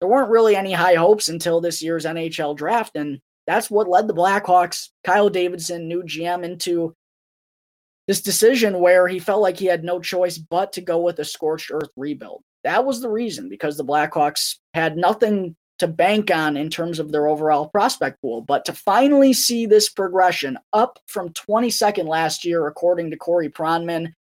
there 0.00 0.08
weren't 0.10 0.28
really 0.28 0.54
any 0.54 0.74
high 0.74 0.96
hopes 0.96 1.30
until 1.30 1.62
this 1.62 1.82
year's 1.82 2.04
NHL 2.04 2.54
draft. 2.54 2.94
And 2.94 3.20
that's 3.46 3.70
what 3.70 3.88
led 3.88 4.06
the 4.06 4.12
Blackhawks, 4.12 4.90
Kyle 5.02 5.30
Davidson, 5.30 5.88
new 5.88 6.02
GM, 6.02 6.44
into 6.44 6.94
this 8.06 8.20
decision 8.20 8.80
where 8.80 9.08
he 9.08 9.18
felt 9.18 9.40
like 9.40 9.56
he 9.56 9.64
had 9.64 9.82
no 9.82 9.98
choice 9.98 10.36
but 10.36 10.74
to 10.74 10.82
go 10.82 11.00
with 11.00 11.18
a 11.20 11.24
scorched 11.24 11.70
earth 11.70 11.88
rebuild. 11.96 12.42
That 12.64 12.84
was 12.84 13.00
the 13.00 13.08
reason 13.08 13.48
because 13.48 13.78
the 13.78 13.84
Blackhawks 13.84 14.56
had 14.74 14.98
nothing 14.98 15.56
to 15.78 15.86
bank 15.86 16.30
on 16.30 16.56
in 16.56 16.70
terms 16.70 16.98
of 16.98 17.12
their 17.12 17.28
overall 17.28 17.68
prospect 17.68 18.20
pool. 18.20 18.40
But 18.40 18.64
to 18.64 18.72
finally 18.72 19.32
see 19.32 19.66
this 19.66 19.88
progression 19.88 20.58
up 20.72 20.98
from 21.06 21.30
22nd 21.30 22.06
last 22.06 22.44
year, 22.44 22.66
according 22.66 23.10
to 23.10 23.16
Corey 23.16 23.48
Pronman, 23.48 24.12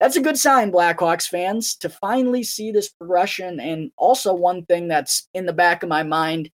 that's 0.00 0.16
a 0.16 0.22
good 0.22 0.38
sign, 0.38 0.72
Blackhawks 0.72 1.28
fans, 1.28 1.76
to 1.76 1.88
finally 1.88 2.42
see 2.42 2.72
this 2.72 2.88
progression. 2.88 3.60
And 3.60 3.92
also, 3.96 4.34
one 4.34 4.64
thing 4.64 4.88
that's 4.88 5.28
in 5.34 5.46
the 5.46 5.52
back 5.52 5.82
of 5.82 5.88
my 5.88 6.02
mind 6.02 6.50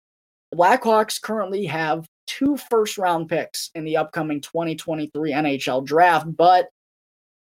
the 0.52 0.58
Blackhawks 0.58 1.22
currently 1.22 1.66
have 1.66 2.08
two 2.26 2.58
first 2.70 2.98
round 2.98 3.30
picks 3.30 3.70
in 3.76 3.84
the 3.84 3.98
upcoming 3.98 4.42
2023 4.42 5.32
NHL 5.32 5.86
draft. 5.86 6.36
But 6.36 6.70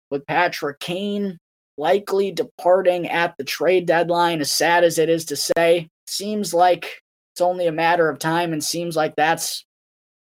with 0.10 0.26
Patrick 0.26 0.80
Kane 0.80 1.38
likely 1.78 2.32
departing 2.32 3.08
at 3.10 3.36
the 3.38 3.44
trade 3.44 3.86
deadline, 3.86 4.42
as 4.42 4.52
sad 4.52 4.84
as 4.84 4.98
it 4.98 5.10
is 5.10 5.26
to 5.26 5.36
say, 5.36 5.90
seems 6.08 6.54
like 6.54 7.02
it's 7.36 7.42
only 7.42 7.68
a 7.68 7.72
matter 7.74 8.10
of 8.10 8.18
time 8.18 8.54
and 8.54 8.64
seems 8.64 8.96
like 8.96 9.14
that's 9.18 9.66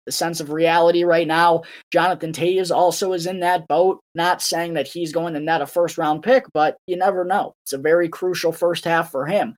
the 0.07 0.12
sense 0.12 0.40
of 0.40 0.51
reality 0.51 1.05
right 1.05 1.27
now. 1.27 1.61
Jonathan 1.92 2.33
Toews 2.33 2.75
also 2.75 3.12
is 3.12 3.27
in 3.27 3.40
that 3.40 3.68
boat. 3.68 4.01
Not 4.14 4.40
saying 4.40 4.72
that 4.75 4.88
he's 4.88 5.12
going 5.12 5.35
to 5.35 5.40
net 5.40 5.61
a 5.61 5.66
first 5.66 5.98
round 5.98 6.22
pick, 6.22 6.46
but 6.55 6.79
you 6.87 6.96
never 6.96 7.22
know. 7.22 7.53
It's 7.66 7.75
a 7.75 7.79
very 7.79 8.09
crucial 8.09 8.51
first 8.51 8.87
half 8.87 9.11
for 9.11 9.27
him. 9.27 9.57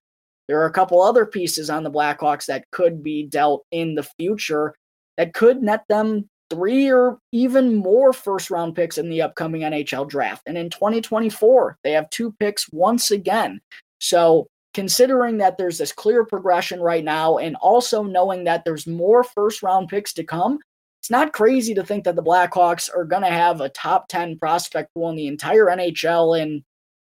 There 0.49 0.61
are 0.63 0.67
a 0.67 0.73
couple 0.73 1.01
other 1.01 1.25
pieces 1.25 1.71
on 1.71 1.85
the 1.85 1.93
Blackhawks 1.93 2.47
that 2.47 2.65
could 2.73 3.05
be 3.05 3.25
dealt 3.25 3.63
in 3.71 3.95
the 3.95 4.03
future 4.03 4.75
that 5.17 5.33
could 5.33 5.63
net 5.63 5.85
them 5.89 6.29
three 6.51 6.91
or 6.91 7.19
even 7.31 7.77
more 7.77 8.13
first 8.13 8.51
round 8.51 8.75
picks 8.75 8.99
in 8.99 9.11
the 9.11 9.23
upcoming 9.23 9.63
NHL 9.63 10.09
draft. 10.09 10.43
And 10.47 10.59
in 10.59 10.71
2024, 10.71 11.79
they 11.85 11.93
have 11.93 12.11
two 12.11 12.35
picks 12.41 12.67
once 12.73 13.13
again. 13.13 13.61
So 14.01 14.49
considering 14.75 15.39
that 15.39 15.57
there's 15.57 15.79
this 15.79 15.93
clear 15.93 16.25
progression 16.25 16.81
right 16.81 17.05
now 17.05 17.39
and 17.39 17.57
also 17.57 18.03
knowing 18.03 18.45
that 18.45 18.65
there's 18.65 18.87
more 18.87 19.25
first 19.25 19.63
round 19.63 19.89
picks 19.89 20.13
to 20.13 20.25
come, 20.25 20.59
it's 21.01 21.11
not 21.11 21.33
crazy 21.33 21.75
to 21.75 21.85
think 21.85 22.05
that 22.05 22.17
the 22.17 22.23
Blackhawks 22.23 22.91
are 22.95 23.05
going 23.05 23.23
to 23.23 23.29
have 23.29 23.61
a 23.61 23.69
top 23.69 24.09
10 24.09 24.39
prospect 24.39 24.93
pool 24.95 25.11
in 25.11 25.17
the 25.17 25.29
entire 25.29 25.67
NHL 25.67 26.41
in 26.41 26.65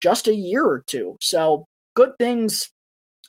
just 0.00 0.28
a 0.28 0.34
year 0.34 0.64
or 0.64 0.84
two. 0.86 1.16
So 1.20 1.66
good 1.94 2.12
things 2.18 2.70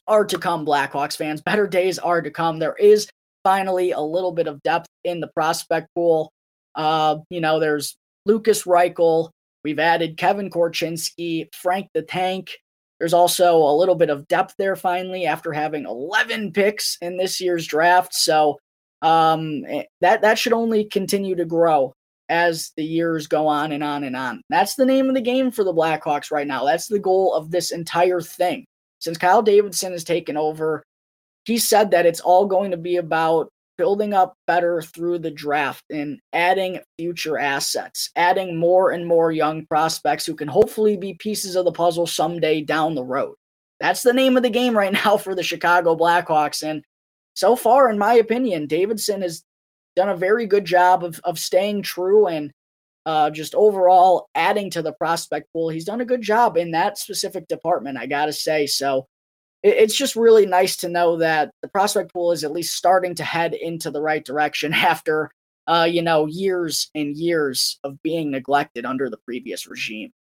are 0.08 0.26
to 0.26 0.38
come, 0.38 0.66
Blackhawks 0.66 1.16
fans. 1.18 1.42
Better 1.42 1.68
days 1.68 1.98
are 1.98 2.22
to 2.22 2.30
come. 2.30 2.60
There 2.60 2.76
is 2.76 3.10
finally 3.44 3.92
a 3.92 4.02
little 4.02 4.32
bit 4.32 4.48
of 4.48 4.62
depth 4.64 4.88
in 5.04 5.22
the 5.22 5.30
prospect 5.30 5.88
pool. 5.96 6.32
Uh, 6.76 7.18
you 7.30 7.42
know, 7.42 7.60
there's 7.60 7.96
Lukas 8.26 8.64
Reichel. 8.64 9.30
We've 9.64 9.80
added 9.80 10.18
Kevin 10.18 10.50
Korchinski, 10.50 11.54
Frank 11.54 11.88
the 11.94 12.02
Tank, 12.02 12.52
there's 13.00 13.14
also 13.14 13.58
a 13.58 13.76
little 13.76 13.96
bit 13.96 14.10
of 14.10 14.28
depth 14.28 14.56
there 14.58 14.76
finally 14.76 15.26
after 15.26 15.54
having 15.54 15.86
11 15.86 16.52
picks 16.52 16.98
in 17.02 17.18
this 17.18 17.40
year's 17.40 17.66
draft. 17.66 18.14
So 18.14 18.60
um, 19.02 19.64
eh, 19.68 19.84
that 20.02 20.22
that 20.22 20.38
should 20.38 20.54
only 20.54 20.84
continue 20.84 21.36
to 21.36 21.46
grow 21.46 21.94
as 22.28 22.72
the 22.76 22.84
years 22.84 23.28
go 23.28 23.48
on 23.48 23.72
and 23.72 23.84
on 23.84 24.04
and 24.04 24.16
on. 24.16 24.42
That's 24.50 24.76
the 24.76 24.86
name 24.86 25.10
of 25.10 25.16
the 25.16 25.22
game 25.22 25.50
for 25.52 25.64
the 25.64 25.74
Blackhawks 25.74 26.32
right 26.32 26.46
now. 26.46 26.66
That's 26.66 26.88
the 26.88 27.00
goal 27.00 27.34
of 27.34 27.52
this 27.52 27.72
entire 27.72 28.22
thing. 28.22 28.66
Since 29.00 29.18
Kyle 29.18 29.42
Davidson 29.42 29.94
has 29.94 30.04
taken 30.04 30.38
over, 30.38 30.84
he 31.46 31.58
said 31.58 31.92
that 31.92 32.06
it's 32.06 32.20
all 32.20 32.46
going 32.46 32.72
to 32.72 32.78
be 32.78 32.98
about 32.98 33.50
building 33.80 34.14
up 34.14 34.36
better 34.46 34.82
through 34.82 35.18
the 35.18 35.32
draft 35.32 35.86
and 35.90 36.20
adding 36.34 36.82
future 36.98 37.38
assets, 37.38 38.10
adding 38.18 38.58
more 38.58 38.92
and 38.92 39.08
more 39.08 39.32
young 39.32 39.66
prospects 39.68 40.26
who 40.26 40.36
can 40.36 40.50
hopefully 40.50 40.98
be 40.98 41.14
pieces 41.14 41.56
of 41.56 41.64
the 41.64 41.72
puzzle 41.72 42.06
someday 42.06 42.60
down 42.60 42.94
the 42.94 43.04
road. 43.04 43.36
That's 43.80 44.04
the 44.04 44.12
name 44.12 44.36
of 44.36 44.44
the 44.44 44.50
game 44.50 44.78
right 44.78 44.92
now 45.06 45.16
for 45.16 45.34
the 45.34 45.44
Chicago 45.44 45.96
Blackhawks. 45.96 46.62
And 46.62 46.84
so 47.36 47.56
far, 47.56 47.90
in 47.90 47.98
my 47.98 48.16
opinion, 48.16 48.68
Davidson 48.68 49.22
has 49.22 49.46
done 49.96 50.10
a 50.10 50.18
very 50.18 50.46
good 50.46 50.66
job 50.66 51.06
of, 51.06 51.22
of 51.24 51.40
staying 51.40 51.84
true 51.84 52.28
and 52.28 52.52
uh, 53.06 53.30
just 53.30 53.56
overall 53.56 54.28
adding 54.36 54.70
to 54.72 54.82
the 54.82 54.92
prospect 54.92 55.48
pool. 55.54 55.70
He's 55.70 55.86
done 55.86 56.02
a 56.02 56.06
good 56.06 56.22
job 56.22 56.58
in 56.58 56.72
that 56.72 56.98
specific 56.98 57.48
department, 57.48 57.98
I 57.98 58.08
got 58.08 58.26
to 58.26 58.34
say. 58.34 58.68
So 58.68 59.08
it's 59.64 59.96
just 59.96 60.16
really 60.16 60.46
nice 60.46 60.78
to 60.78 60.90
know 60.90 61.18
that 61.18 61.52
the 61.62 61.68
prospect 61.68 62.14
pool 62.14 62.32
is 62.32 62.44
at 62.44 62.52
least 62.52 62.76
starting 62.76 63.16
to 63.16 63.24
head 63.24 63.54
into 63.54 63.92
the 63.92 64.02
right 64.02 64.24
direction 64.24 64.74
after 64.74 65.32
uh, 65.68 65.88
you 65.90 66.02
know 66.02 66.26
years 66.26 66.90
and 66.96 67.16
years 67.16 67.80
of 67.84 68.02
being 68.02 68.32
neglected 68.32 68.86
under 68.86 69.10
the 69.10 69.18
previous 69.18 69.68
regime. 69.68 70.12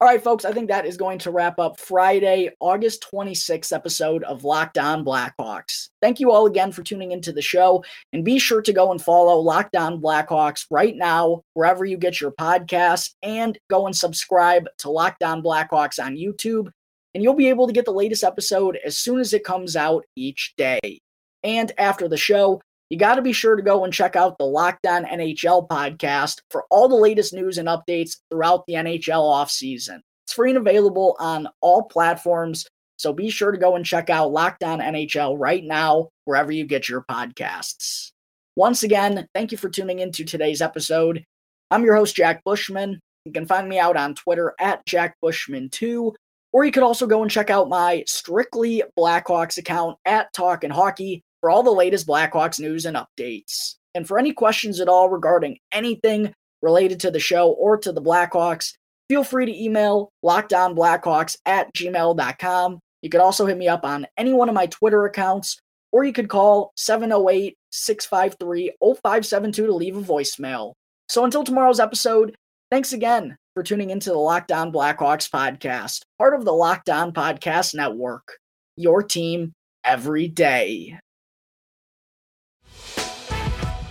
All 0.00 0.08
right, 0.08 0.22
folks, 0.22 0.44
I 0.44 0.52
think 0.52 0.68
that 0.68 0.84
is 0.84 0.98
going 0.98 1.18
to 1.20 1.30
wrap 1.30 1.58
up 1.58 1.80
Friday, 1.80 2.50
August 2.60 3.06
26th 3.10 3.72
episode 3.72 4.22
of 4.24 4.44
Locked 4.44 4.76
On 4.76 5.02
Blackhawks. 5.02 5.88
Thank 6.02 6.20
you 6.20 6.30
all 6.30 6.46
again 6.46 6.72
for 6.72 6.82
tuning 6.82 7.12
into 7.12 7.32
the 7.32 7.40
show, 7.40 7.82
and 8.12 8.24
be 8.24 8.38
sure 8.38 8.60
to 8.60 8.72
go 8.72 8.90
and 8.90 9.00
follow 9.00 9.38
Locked 9.38 9.76
On 9.76 10.00
Blackhawks 10.00 10.66
right 10.70 10.94
now, 10.94 11.42
wherever 11.54 11.86
you 11.86 11.96
get 11.96 12.20
your 12.20 12.32
podcasts, 12.32 13.14
and 13.22 13.58
go 13.70 13.86
and 13.86 13.96
subscribe 13.96 14.66
to 14.78 14.90
Locked 14.90 15.22
On 15.22 15.42
Blackhawks 15.42 16.04
on 16.04 16.16
YouTube 16.16 16.68
and 17.14 17.22
you'll 17.22 17.34
be 17.34 17.48
able 17.48 17.66
to 17.66 17.72
get 17.72 17.84
the 17.84 17.92
latest 17.92 18.24
episode 18.24 18.78
as 18.84 18.98
soon 18.98 19.20
as 19.20 19.32
it 19.32 19.44
comes 19.44 19.76
out 19.76 20.04
each 20.16 20.54
day. 20.56 21.00
And 21.42 21.72
after 21.78 22.08
the 22.08 22.16
show, 22.16 22.60
you 22.90 22.98
got 22.98 23.14
to 23.14 23.22
be 23.22 23.32
sure 23.32 23.56
to 23.56 23.62
go 23.62 23.84
and 23.84 23.92
check 23.92 24.16
out 24.16 24.36
the 24.38 24.44
Locked 24.44 24.86
On 24.86 25.04
NHL 25.04 25.66
podcast 25.66 26.40
for 26.50 26.64
all 26.70 26.88
the 26.88 26.94
latest 26.94 27.32
news 27.32 27.58
and 27.58 27.68
updates 27.68 28.18
throughout 28.30 28.64
the 28.66 28.74
NHL 28.74 29.22
offseason. 29.22 30.00
It's 30.24 30.34
free 30.34 30.50
and 30.50 30.58
available 30.58 31.16
on 31.18 31.48
all 31.60 31.84
platforms, 31.84 32.66
so 32.98 33.12
be 33.12 33.30
sure 33.30 33.50
to 33.50 33.58
go 33.58 33.76
and 33.76 33.84
check 33.84 34.10
out 34.10 34.30
Locked 34.30 34.62
On 34.62 34.78
NHL 34.80 35.36
right 35.38 35.64
now, 35.64 36.10
wherever 36.26 36.52
you 36.52 36.64
get 36.64 36.88
your 36.88 37.02
podcasts. 37.10 38.10
Once 38.56 38.82
again, 38.82 39.26
thank 39.34 39.50
you 39.50 39.58
for 39.58 39.70
tuning 39.70 39.98
into 39.98 40.24
today's 40.24 40.60
episode. 40.60 41.24
I'm 41.70 41.84
your 41.84 41.96
host, 41.96 42.14
Jack 42.14 42.44
Bushman. 42.44 43.00
You 43.24 43.32
can 43.32 43.46
find 43.46 43.68
me 43.68 43.78
out 43.78 43.96
on 43.96 44.14
Twitter 44.14 44.54
at 44.60 44.84
Jack 44.84 45.16
Bushman2 45.24 46.12
or 46.52 46.64
you 46.64 46.72
could 46.72 46.82
also 46.82 47.06
go 47.06 47.22
and 47.22 47.30
check 47.30 47.50
out 47.50 47.68
my 47.68 48.04
strictly 48.06 48.82
Blackhawks 48.98 49.58
account 49.58 49.96
at 50.04 50.32
Talk 50.32 50.64
and 50.64 50.72
Hockey 50.72 51.22
for 51.40 51.50
all 51.50 51.62
the 51.62 51.70
latest 51.70 52.06
Blackhawks 52.06 52.60
news 52.60 52.86
and 52.86 52.96
updates. 52.96 53.76
And 53.94 54.06
for 54.06 54.18
any 54.18 54.32
questions 54.32 54.80
at 54.80 54.88
all 54.88 55.08
regarding 55.08 55.58
anything 55.72 56.32
related 56.60 57.00
to 57.00 57.10
the 57.10 57.20
show 57.20 57.50
or 57.52 57.76
to 57.78 57.92
the 57.92 58.02
Blackhawks, 58.02 58.74
feel 59.08 59.24
free 59.24 59.46
to 59.46 59.62
email 59.64 60.10
lockdownblackhawks 60.24 61.36
at 61.46 61.74
gmail.com. 61.74 62.78
You 63.02 63.10
could 63.10 63.20
also 63.20 63.46
hit 63.46 63.58
me 63.58 63.68
up 63.68 63.84
on 63.84 64.06
any 64.16 64.32
one 64.32 64.48
of 64.48 64.54
my 64.54 64.66
Twitter 64.66 65.04
accounts, 65.04 65.58
or 65.90 66.04
you 66.04 66.12
could 66.12 66.28
call 66.28 66.72
708 66.76 67.56
653 67.70 68.72
0572 68.80 69.66
to 69.66 69.74
leave 69.74 69.96
a 69.96 70.00
voicemail. 70.00 70.74
So 71.08 71.24
until 71.24 71.44
tomorrow's 71.44 71.80
episode, 71.80 72.36
thanks 72.70 72.92
again 72.92 73.36
for 73.54 73.62
tuning 73.62 73.90
into 73.90 74.10
the 74.10 74.18
Locked 74.18 74.50
On 74.50 74.72
Blackhawks 74.72 75.28
podcast, 75.28 76.02
part 76.18 76.34
of 76.34 76.44
the 76.44 76.52
Locked 76.52 76.88
On 76.88 77.12
Podcast 77.12 77.74
Network. 77.74 78.38
Your 78.76 79.02
team 79.02 79.52
every 79.84 80.28
day. 80.28 80.98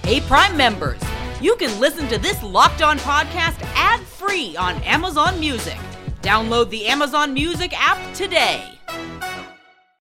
Hey, 0.04 0.22
Prime 0.22 0.58
members, 0.58 1.00
you 1.40 1.56
can 1.58 1.80
listen 1.80 2.08
to 2.08 2.18
this 2.18 2.42
Locked 2.42 2.82
On 2.82 2.98
podcast 3.00 3.62
ad 3.76 4.00
free 4.02 4.56
on 4.58 4.82
Amazon 4.84 5.40
Music. 5.40 5.78
Download 6.22 6.70
the 6.70 6.88
Amazon 6.88 7.34
Music 7.34 7.72
app 7.76 8.16
today. 8.16 8.68